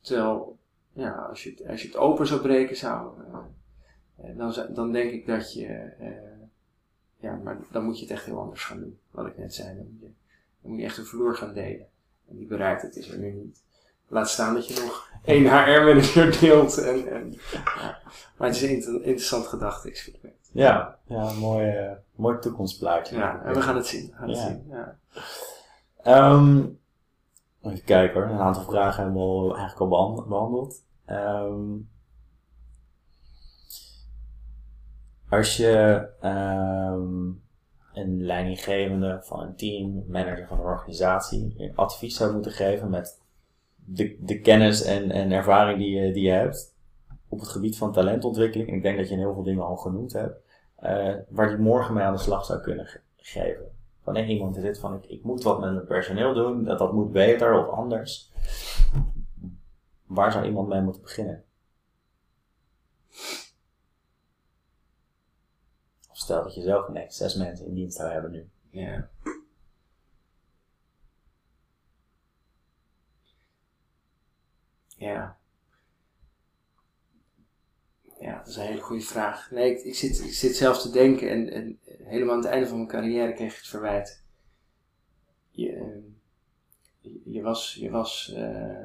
terwijl, 0.00 0.58
ja, 0.92 1.12
als 1.12 1.42
je, 1.44 1.50
het, 1.50 1.68
als 1.68 1.82
je 1.82 1.88
het 1.88 1.96
open 1.96 2.26
zou 2.26 2.40
breken, 2.40 2.76
zou, 2.76 3.10
dan, 4.36 4.54
dan 4.74 4.92
denk 4.92 5.12
ik 5.12 5.26
dat 5.26 5.52
je, 5.52 5.92
ja, 7.20 7.40
maar 7.44 7.58
dan 7.70 7.84
moet 7.84 7.98
je 7.98 8.04
het 8.04 8.12
echt 8.12 8.24
heel 8.24 8.40
anders 8.40 8.64
gaan 8.64 8.80
doen. 8.80 8.98
Wat 9.10 9.26
ik 9.26 9.38
net 9.38 9.54
zei. 9.54 9.76
Dan 9.76 9.86
moet 9.90 10.00
je, 10.00 10.10
dan 10.62 10.70
moet 10.70 10.80
je 10.80 10.86
echt 10.86 10.98
een 10.98 11.04
vloer 11.04 11.36
gaan 11.36 11.54
delen. 11.54 11.86
En 12.28 12.36
die 12.36 12.46
bereidheid 12.46 12.96
is 12.96 13.10
er 13.10 13.18
nu 13.18 13.32
niet. 13.32 13.62
Laat 14.08 14.28
staan 14.28 14.54
dat 14.54 14.68
je 14.68 14.82
nog 14.84 15.10
één 15.24 15.44
HR-manager 15.44 16.40
deelt. 16.40 16.78
En, 16.78 17.12
en, 17.12 17.32
ja. 17.52 17.98
Maar 18.36 18.48
het 18.48 18.56
is 18.56 18.86
een 18.86 19.02
interessant 19.04 19.46
gedachte-experiment. 19.46 20.34
Ja, 20.52 20.98
ja 21.06 21.32
mooi, 21.32 21.84
uh, 21.84 21.92
mooi 22.14 22.38
toekomstplaatje. 22.38 23.16
Ja, 23.16 23.42
en 23.44 23.54
we 23.54 23.62
gaan 23.62 23.76
het 23.76 23.86
zien. 23.86 24.06
We 24.06 24.16
gaan 24.16 24.28
het 24.28 24.38
zien 24.38 24.66
ja. 24.68 24.98
Um, 26.32 26.79
even 27.62 27.84
kijken 27.84 28.30
een 28.30 28.38
aantal 28.38 28.62
vragen 28.62 29.02
hebben 29.02 29.22
we 29.22 29.54
eigenlijk 29.54 29.92
al 29.92 30.24
behandeld. 30.28 30.84
Um, 31.06 31.88
als 35.28 35.56
je 35.56 36.06
um, 36.22 37.42
een 37.92 38.22
leidinggevende 38.22 39.20
van 39.22 39.40
een 39.40 39.56
team, 39.56 40.04
manager 40.08 40.46
van 40.46 40.58
een 40.58 40.64
organisatie, 40.64 41.72
advies 41.74 42.16
zou 42.16 42.32
moeten 42.32 42.52
geven 42.52 42.90
met 42.90 43.20
de, 43.74 44.16
de 44.20 44.40
kennis 44.40 44.82
en, 44.82 45.10
en 45.10 45.32
ervaring 45.32 45.78
die 45.78 45.90
je, 45.90 46.12
die 46.12 46.22
je 46.22 46.30
hebt 46.30 46.74
op 47.28 47.40
het 47.40 47.48
gebied 47.48 47.78
van 47.78 47.92
talentontwikkeling, 47.92 48.68
en 48.68 48.74
ik 48.74 48.82
denk 48.82 48.98
dat 48.98 49.08
je 49.08 49.16
heel 49.16 49.34
veel 49.34 49.42
dingen 49.42 49.64
al 49.64 49.76
genoemd 49.76 50.12
hebt, 50.12 50.42
uh, 50.82 51.14
waar 51.28 51.48
die 51.48 51.58
morgen 51.58 51.94
mee 51.94 52.04
aan 52.04 52.14
de 52.14 52.20
slag 52.20 52.44
zou 52.44 52.60
kunnen 52.60 53.00
geven. 53.16 53.78
Van 54.02 54.12
nee, 54.12 54.26
iemand 54.26 54.54
die 54.54 54.74
van 54.74 54.94
ik, 54.94 55.06
ik 55.06 55.22
moet 55.22 55.42
wat 55.42 55.60
met 55.60 55.72
mijn 55.72 55.86
personeel 55.86 56.34
doen, 56.34 56.64
dat 56.64 56.78
dat 56.78 56.92
moet 56.92 57.12
beter 57.12 57.66
of 57.66 57.74
anders. 57.74 58.32
Waar 60.06 60.32
zou 60.32 60.44
iemand 60.44 60.68
mee 60.68 60.80
moeten 60.80 61.02
beginnen? 61.02 61.44
Of 66.10 66.16
stel 66.16 66.42
dat 66.42 66.54
je 66.54 66.62
zelf 66.62 66.88
nee, 66.88 67.10
zes 67.10 67.34
mensen 67.34 67.66
in 67.66 67.74
dienst 67.74 67.96
zou 67.96 68.10
hebben 68.10 68.30
nu. 68.30 68.50
Ja. 68.70 69.10
Ja. 74.96 75.39
Ja, 78.20 78.38
dat 78.38 78.48
is 78.48 78.56
een 78.56 78.66
hele 78.66 78.80
goede 78.80 79.02
vraag. 79.02 79.50
Nee, 79.50 79.70
ik, 79.70 79.84
ik, 79.84 79.94
zit, 79.94 80.24
ik 80.24 80.32
zit 80.32 80.56
zelf 80.56 80.82
te 80.82 80.90
denken 80.90 81.30
en, 81.30 81.50
en 81.50 81.78
helemaal 82.02 82.34
aan 82.34 82.40
het 82.40 82.50
einde 82.50 82.66
van 82.66 82.76
mijn 82.76 82.88
carrière 82.88 83.32
kreeg 83.32 83.50
ik 83.50 83.56
het 83.56 83.66
verwijt. 83.66 84.24
Je, 85.50 85.72
ehm, 85.72 85.98
je, 87.24 87.42
was, 87.42 87.76
je, 87.80 87.90
was, 87.90 88.34
uh, 88.36 88.82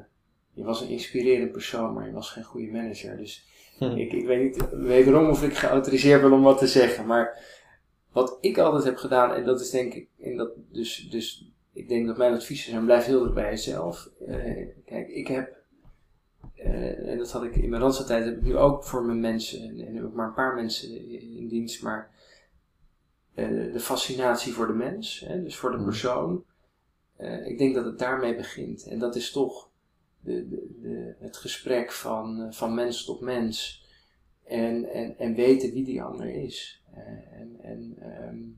je 0.53 0.63
was 0.63 0.81
een 0.81 0.89
inspirerende 0.89 1.51
persoon, 1.51 1.93
maar 1.93 2.05
je 2.05 2.13
was 2.13 2.29
geen 2.29 2.43
goede 2.43 2.71
manager. 2.71 3.17
Dus 3.17 3.45
hm. 3.77 3.83
ik, 3.83 4.13
ik 4.13 4.25
weet 4.25 4.43
niet 4.43 4.69
wederom 4.71 5.29
of 5.29 5.43
ik 5.43 5.53
geautoriseerd 5.53 6.21
ben 6.21 6.33
om 6.33 6.41
wat 6.41 6.57
te 6.57 6.67
zeggen. 6.67 7.05
Maar 7.05 7.39
wat 8.11 8.37
ik 8.41 8.57
altijd 8.57 8.83
heb 8.83 8.97
gedaan, 8.97 9.33
en 9.33 9.45
dat 9.45 9.61
is 9.61 9.69
denk 9.69 9.93
ik, 9.93 10.09
en 10.19 10.37
dat, 10.37 10.51
dus, 10.71 11.07
dus 11.09 11.51
ik 11.73 11.87
denk 11.87 12.07
dat 12.07 12.17
mijn 12.17 12.33
adviezen 12.33 12.71
zijn, 12.71 12.85
blijf 12.85 13.05
heel 13.05 13.23
erg 13.23 13.33
bij 13.33 13.49
jezelf. 13.49 14.09
Uh, 14.27 14.67
kijk, 14.85 15.07
ik 15.07 15.27
heb 15.27 15.63
uh, 16.65 17.09
en 17.09 17.17
dat 17.17 17.31
had 17.31 17.43
ik 17.43 17.55
in 17.55 17.69
mijn 17.69 17.81
Randstad 17.81 18.07
heb 18.09 18.37
ik 18.37 18.41
nu 18.41 18.57
ook 18.57 18.83
voor 18.83 19.03
mijn 19.03 19.19
mensen, 19.19 19.61
en, 19.61 19.87
en 19.87 19.95
heb 19.95 20.05
ik 20.05 20.13
maar 20.13 20.27
een 20.27 20.33
paar 20.33 20.55
mensen 20.55 21.09
in 21.09 21.47
dienst, 21.47 21.83
maar 21.83 22.11
uh, 23.35 23.73
de 23.73 23.79
fascinatie 23.79 24.53
voor 24.53 24.67
de 24.67 24.73
mens, 24.73 25.19
hè, 25.19 25.43
dus 25.43 25.55
voor 25.55 25.71
de 25.71 25.77
mm. 25.77 25.83
persoon, 25.83 26.43
uh, 27.19 27.47
ik 27.47 27.57
denk 27.57 27.75
dat 27.75 27.85
het 27.85 27.99
daarmee 27.99 28.35
begint. 28.35 28.87
En 28.87 28.99
dat 28.99 29.15
is 29.15 29.31
toch 29.31 29.69
de, 30.19 30.49
de, 30.49 30.67
de, 30.81 31.15
het 31.19 31.37
gesprek 31.37 31.91
van, 31.91 32.53
van 32.53 32.73
mens 32.73 33.05
tot 33.05 33.21
mens. 33.21 33.83
En, 34.43 34.89
en, 34.91 35.17
en 35.17 35.35
weten 35.35 35.73
wie 35.73 35.83
die 35.83 36.03
ander 36.03 36.29
is. 36.29 36.81
en, 37.31 37.57
en, 37.61 37.97
um, 38.27 38.57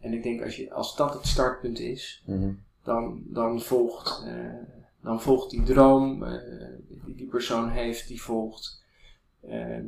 en 0.00 0.12
ik 0.12 0.22
denk 0.22 0.42
als, 0.42 0.56
je, 0.56 0.72
als 0.72 0.96
dat 0.96 1.14
het 1.14 1.26
startpunt 1.26 1.78
is, 1.78 2.22
mm 2.26 2.40
-hmm. 2.40 2.62
dan, 2.82 3.22
dan 3.26 3.60
volgt 3.60 4.24
dan 5.06 5.20
volgt 5.20 5.50
die 5.50 5.62
droom 5.62 6.22
uh, 6.22 6.32
die 7.26 7.34
persoon 7.34 7.70
heeft, 7.70 8.08
die 8.08 8.22
volgt. 8.22 8.84
Uh, 9.48 9.78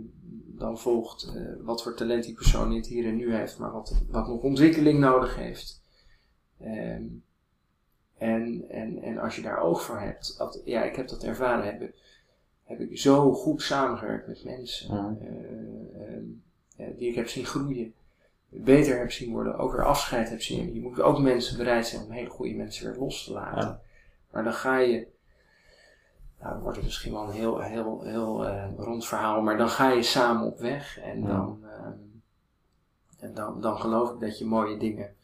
dan 0.47 0.79
volgt 0.79 1.33
uh, 1.37 1.53
wat 1.61 1.83
voor 1.83 1.97
talent 1.97 2.25
die 2.25 2.35
persoon 2.35 2.69
niet 2.69 2.87
hier 2.87 3.07
en 3.07 3.17
nu 3.17 3.35
heeft, 3.35 3.59
maar 3.59 3.73
wat, 3.73 4.03
wat 4.09 4.29
nog 4.29 4.43
ontwikkeling 4.43 4.99
nodig 4.99 5.37
heeft. 5.37 5.83
Ehm, 6.61 7.05
en, 8.17 8.65
en, 8.69 9.03
en 9.03 9.19
als 9.19 9.37
je 9.37 9.43
daar 9.43 9.61
oog 9.61 9.83
voor 9.83 10.01
hebt, 10.01 10.39
dat, 10.39 10.63
ja, 10.65 10.83
ik 10.83 10.97
heb 10.97 11.09
dat 11.09 11.25
ervaren, 11.25 11.65
heb, 11.65 11.95
heb 12.65 12.81
ik 12.81 12.99
zo 12.99 13.33
goed 13.33 13.63
samengewerkt 13.63 14.27
met 14.27 14.45
mensen 14.45 15.19
ehm, 16.77 16.97
die 16.97 17.09
ik 17.09 17.15
heb 17.15 17.29
zien 17.29 17.45
groeien, 17.45 17.95
beter 18.49 18.99
heb 18.99 19.13
zien 19.13 19.33
worden, 19.33 19.59
ook 19.59 19.73
weer 19.73 19.85
afscheid 19.85 20.29
heb 20.29 20.43
zien. 20.43 20.75
Je 20.75 20.81
moet 20.81 21.01
ook 21.01 21.19
mensen 21.19 21.57
bereid 21.57 21.87
zijn 21.87 22.03
om 22.05 22.11
hele 22.11 22.31
goede 22.31 22.55
mensen 22.55 22.91
weer 22.91 23.01
los 23.01 23.25
te 23.25 23.33
laten. 23.33 23.81
Maar 24.31 24.45
dan 24.45 24.53
ga 24.53 24.79
je, 24.79 25.07
nou 26.41 26.53
dan 26.53 26.63
wordt 26.63 26.77
het 26.77 26.87
misschien 26.87 27.13
wel 27.13 27.23
een 27.23 27.31
heel, 27.31 27.61
heel, 27.61 28.03
heel 28.03 28.47
uh, 28.47 28.65
rond 28.77 29.07
verhaal, 29.07 29.43
maar 29.43 29.57
dan 29.57 29.69
ga 29.69 29.91
je 29.91 30.03
samen 30.03 30.47
op 30.47 30.59
weg 30.59 30.99
en, 30.99 31.25
dan, 31.25 31.59
uh, 31.63 31.87
en 33.19 33.35
dan, 33.35 33.61
dan 33.61 33.79
geloof 33.79 34.13
ik 34.13 34.21
dat 34.21 34.39
je 34.39 34.47
mooie 34.47 34.79
dingen 34.79 35.15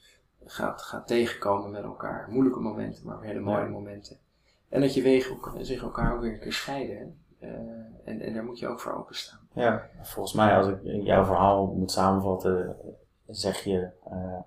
gaat, 0.45 0.83
gaat 0.83 1.07
tegenkomen 1.07 1.71
met 1.71 1.83
elkaar. 1.83 2.29
Moeilijke 2.31 2.61
momenten, 2.61 3.07
maar 3.07 3.23
hele 3.23 3.41
mooie 3.41 3.69
momenten. 3.69 4.19
En 4.69 4.81
dat 4.81 4.95
je 4.95 5.03
wegen 5.03 5.67
zich 5.67 5.83
elkaar 5.83 6.15
ook 6.15 6.21
weer 6.21 6.39
keer 6.39 6.53
scheiden. 6.53 7.19
Uh, 7.41 7.51
en, 8.05 8.21
en 8.21 8.35
daar 8.35 8.45
moet 8.45 8.59
je 8.59 8.69
ook 8.69 8.81
voor 8.81 8.93
openstaan. 8.93 9.39
Ja, 9.53 9.89
volgens 10.03 10.35
mij 10.35 10.57
als 10.57 10.67
ik 10.67 10.79
jouw 10.83 11.25
verhaal 11.25 11.67
moet 11.67 11.91
samenvatten, 11.91 12.77
zeg 13.27 13.65
je, 13.65 13.89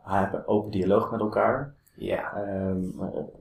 uh, 0.06 0.34
open 0.46 0.72
dialoog 0.72 1.12
met 1.12 1.20
elkaar. 1.20 1.76
Ja. 1.98 2.48
Um, 2.68 2.94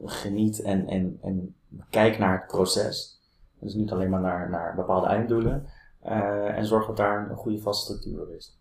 geniet 0.05 0.63
en, 0.63 0.87
en, 0.87 1.19
en 1.23 1.55
kijk 1.91 2.19
naar 2.19 2.39
het 2.39 2.47
proces. 2.47 3.21
Dus 3.59 3.75
niet 3.75 3.91
alleen 3.91 4.11
maar 4.11 4.21
naar, 4.21 4.51
naar 4.51 4.75
bepaalde 4.75 5.07
einddoelen. 5.07 5.67
Uh, 6.05 6.57
en 6.57 6.67
zorg 6.67 6.87
dat 6.87 6.97
daar 6.97 7.31
een 7.31 7.37
goede 7.37 7.61
vaste 7.61 7.93
structuur 7.93 8.35
is. 8.35 8.59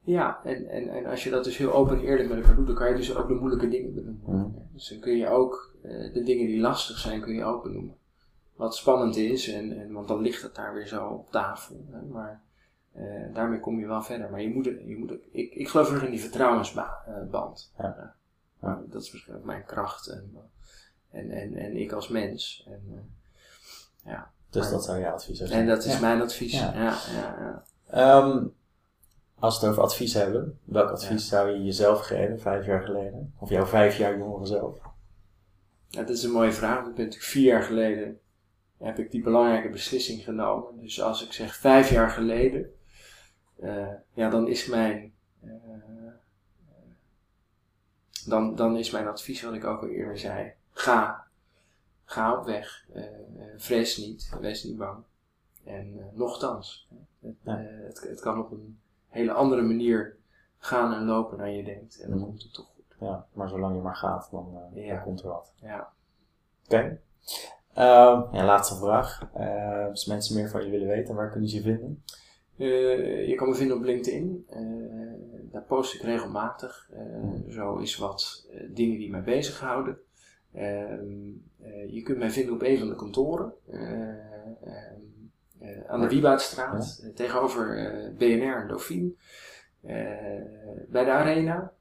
Ja, 0.00 0.40
en, 0.44 0.68
en, 0.68 0.88
en 0.88 1.06
als 1.06 1.24
je 1.24 1.30
dat 1.30 1.44
dus 1.44 1.56
heel 1.56 1.72
open 1.72 1.96
en 1.96 2.02
eerlijk 2.02 2.28
met 2.28 2.38
elkaar 2.38 2.56
doet, 2.56 2.66
dan 2.66 2.74
kan 2.74 2.88
je 2.88 2.94
dus 2.94 3.16
ook 3.16 3.28
de 3.28 3.34
moeilijke 3.34 3.68
dingen 3.68 3.94
benoemen. 3.94 4.22
Mm. 4.24 4.68
Dus 4.72 4.88
dan 4.88 4.98
kun 4.98 5.16
je 5.16 5.28
ook 5.28 5.76
uh, 5.84 6.12
de 6.12 6.22
dingen 6.22 6.46
die 6.46 6.60
lastig 6.60 6.98
zijn, 6.98 7.20
kun 7.20 7.34
je 7.34 7.44
ook 7.44 7.62
benoemen. 7.62 7.96
Wat 8.56 8.76
spannend 8.76 9.16
is, 9.16 9.52
en, 9.52 9.80
en, 9.80 9.92
want 9.92 10.08
dan 10.08 10.20
ligt 10.20 10.42
het 10.42 10.54
daar 10.54 10.74
weer 10.74 10.86
zo 10.86 11.06
op 11.06 11.30
tafel. 11.30 11.86
Hè, 11.90 12.02
maar 12.02 12.42
uh, 12.96 13.34
daarmee 13.34 13.60
kom 13.60 13.78
je 13.78 13.86
wel 13.86 14.02
verder. 14.02 14.30
Maar 14.30 14.42
je 14.42 14.54
moet, 14.54 14.64
je 14.64 14.96
moet 14.98 15.12
ik, 15.30 15.54
ik 15.54 15.68
geloof 15.68 15.90
erg 15.90 16.04
in 16.04 16.10
die 16.10 16.20
vertrouwensband. 16.20 17.72
Ja. 17.78 18.16
Ja. 18.62 18.82
Dat 18.86 19.02
is 19.02 19.12
misschien 19.12 19.34
ook 19.34 19.44
mijn 19.44 19.64
kracht 19.64 20.06
en, 20.06 20.36
en, 21.10 21.30
en, 21.30 21.56
en 21.56 21.76
ik 21.76 21.92
als 21.92 22.08
mens. 22.08 22.66
En, 22.66 22.82
uh, 22.90 22.98
ja. 24.12 24.30
Dus 24.50 24.62
maar, 24.62 24.72
dat 24.72 24.84
zou 24.84 24.98
je 24.98 25.10
advies 25.10 25.38
zijn? 25.38 25.50
En 25.50 25.66
dat 25.66 25.84
is 25.84 26.00
mijn 26.00 26.20
advies, 26.20 26.52
ja. 26.52 26.74
ja, 26.74 26.96
ja, 27.90 28.18
um, 28.18 28.54
als 29.38 29.60
we 29.60 29.66
het 29.66 29.70
over 29.70 29.82
advies 29.82 30.14
hebben, 30.14 30.58
welk 30.64 30.90
advies 30.90 31.28
zou 31.28 31.50
je 31.50 31.64
jezelf 31.64 32.00
geven 32.00 32.40
vijf 32.40 32.66
jaar 32.66 32.82
geleden? 32.82 33.34
Of 33.38 33.48
jouw 33.48 33.66
vijf 33.66 33.96
jaar 33.96 34.18
jongere 34.18 34.46
zelf? 34.46 34.78
Ja, 35.88 36.00
dat 36.00 36.16
is 36.16 36.22
een 36.22 36.30
mooie 36.30 36.52
vraag. 36.52 36.78
Ik 36.78 36.94
ben 36.94 37.04
natuurlijk 37.04 37.30
vier 37.30 37.44
jaar 37.44 37.62
geleden 37.62 38.20
heb 38.78 38.98
ik 38.98 39.10
die 39.10 39.22
belangrijke 39.22 39.68
beslissing 39.68 40.24
genomen. 40.24 40.80
Dus 40.80 41.02
als 41.02 41.24
ik 41.24 41.32
zeg 41.32 41.56
vijf 41.56 41.90
jaar 41.90 42.10
geleden, 42.10 42.74
uh, 43.60 43.88
ja, 44.12 44.30
dan 44.30 44.48
is 44.48 44.66
mijn 44.66 45.12
uh, 45.44 45.52
dan, 48.28 48.54
dan 48.54 48.76
is 48.76 48.90
mijn 48.90 49.08
advies, 49.08 49.42
wat 49.42 49.54
ik 49.54 49.64
ook 49.64 49.82
al 49.82 49.88
eerder 49.88 50.18
zei, 50.18 50.52
ga. 50.72 51.26
Ga 52.04 52.38
op 52.38 52.44
weg. 52.44 52.86
Uh, 52.94 53.02
vrees 53.56 53.96
niet. 53.96 54.30
Wees 54.40 54.64
niet 54.64 54.76
bang. 54.76 55.04
En 55.64 55.94
uh, 55.96 56.04
nochtans, 56.12 56.88
het, 57.20 57.34
ja. 57.42 57.60
uh, 57.60 57.86
het, 57.86 58.00
het, 58.00 58.20
kan 58.20 58.38
op 58.38 58.50
een 58.50 58.78
hele 59.08 59.32
andere 59.32 59.62
manier 59.62 60.16
gaan 60.58 60.94
en 60.94 61.04
lopen 61.04 61.38
dan 61.38 61.56
je 61.56 61.64
denkt. 61.64 62.00
En 62.00 62.10
dan 62.10 62.18
mm. 62.18 62.24
komt 62.24 62.42
het 62.42 62.54
toch 62.54 62.66
goed. 62.74 62.96
Ja, 63.00 63.26
maar 63.32 63.48
zolang 63.48 63.74
je 63.74 63.82
maar 63.82 63.96
gaat, 63.96 64.28
dan, 64.30 64.56
ja. 64.74 64.94
dan 64.94 65.02
komt 65.02 65.20
er 65.20 65.28
wat. 65.28 65.52
Ja. 65.60 65.92
Oké. 66.64 66.74
Okay. 66.74 67.00
Ja, 68.32 68.44
laatste 68.44 68.76
vraag. 68.76 69.28
als 69.90 70.06
mensen 70.06 70.36
meer 70.36 70.48
van 70.48 70.64
je 70.64 70.70
willen 70.70 70.88
weten, 70.88 71.14
waar 71.14 71.30
kunnen 71.30 71.48
ze 71.48 71.56
je 71.56 71.62
vinden? 71.62 72.02
Uh, 72.58 73.28
je 73.28 73.34
kan 73.34 73.48
me 73.48 73.54
vinden 73.54 73.76
op 73.76 73.82
LinkedIn. 73.82 74.46
Uh, 74.50 75.52
daar 75.52 75.62
post 75.62 75.94
ik 75.94 76.02
regelmatig. 76.02 76.90
Uh, 76.92 77.52
zo 77.54 77.76
is 77.76 77.96
wat 77.96 78.48
dingen 78.68 78.98
die 78.98 79.10
mij 79.10 79.22
bezighouden. 79.22 79.98
Ehm, 80.54 81.26
je 81.88 82.02
kunt 82.02 82.18
mij 82.18 82.30
vinden 82.30 82.54
op 82.54 82.62
een 82.62 82.78
van 82.78 82.88
de 82.88 82.94
kantoren. 82.94 83.52
aan 85.86 86.00
de 86.00 86.08
Wiebaatstraat. 86.08 87.00
Ja. 87.02 87.10
tegenover 87.14 87.66
BNR 88.18 88.60
en 88.60 88.68
Dauphine. 88.68 89.10
bij 90.88 91.04
de 91.04 91.10
Arena. 91.10 91.72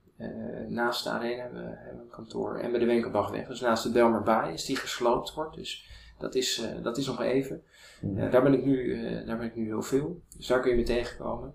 naast 0.68 1.04
de 1.04 1.10
Arena 1.10 1.42
hebben 1.42 1.64
we, 1.64 1.76
hebben 1.76 2.04
een 2.04 2.10
kantoor. 2.10 2.58
En 2.58 2.72
bij 2.72 2.80
de 2.80 2.86
Wenkelbachweg. 2.86 3.48
Dus 3.48 3.62
naast 3.62 3.84
de 3.84 3.92
Belmerbaai 3.92 4.54
is 4.54 4.66
die 4.66 4.76
gesloopt 4.76 5.34
wordt. 5.34 5.56
Dus 5.56 5.97
dat 6.18 6.36
is, 6.36 6.68
dat 6.82 6.98
is 6.98 7.08
nog 7.08 7.22
even. 7.22 7.64
Uh, 8.02 8.32
daar, 8.32 8.44
ben 8.44 8.54
ik 8.54 8.66
nu, 8.66 8.78
uh, 8.78 9.28
daar 9.28 9.38
ben 9.38 9.48
ik 9.48 9.56
nu 9.56 9.66
heel 9.66 9.82
veel. 9.82 10.22
Dus 10.38 10.48
daar 10.48 10.60
kun 10.60 10.72
je 10.72 10.78
me 10.78 10.84
tegenkomen. 10.84 11.54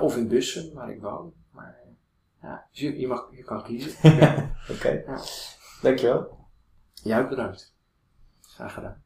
Of 0.00 0.16
in 0.16 0.28
bussen, 0.28 0.74
waar 0.74 0.90
ik 0.90 1.00
woon. 1.00 1.32
Maar 1.50 1.76
ja, 2.42 2.66
dus 2.70 2.80
je, 2.80 2.98
je, 2.98 3.06
mag, 3.06 3.28
je 3.32 3.44
kan 3.44 3.62
kiezen. 3.62 3.92
Oké. 4.10 4.72
Okay. 4.72 5.04
Ja. 5.06 5.20
Dankjewel. 5.82 6.38
Jij 6.92 7.28
bedankt. 7.28 7.74
Graag 8.40 8.74
gedaan. 8.74 9.03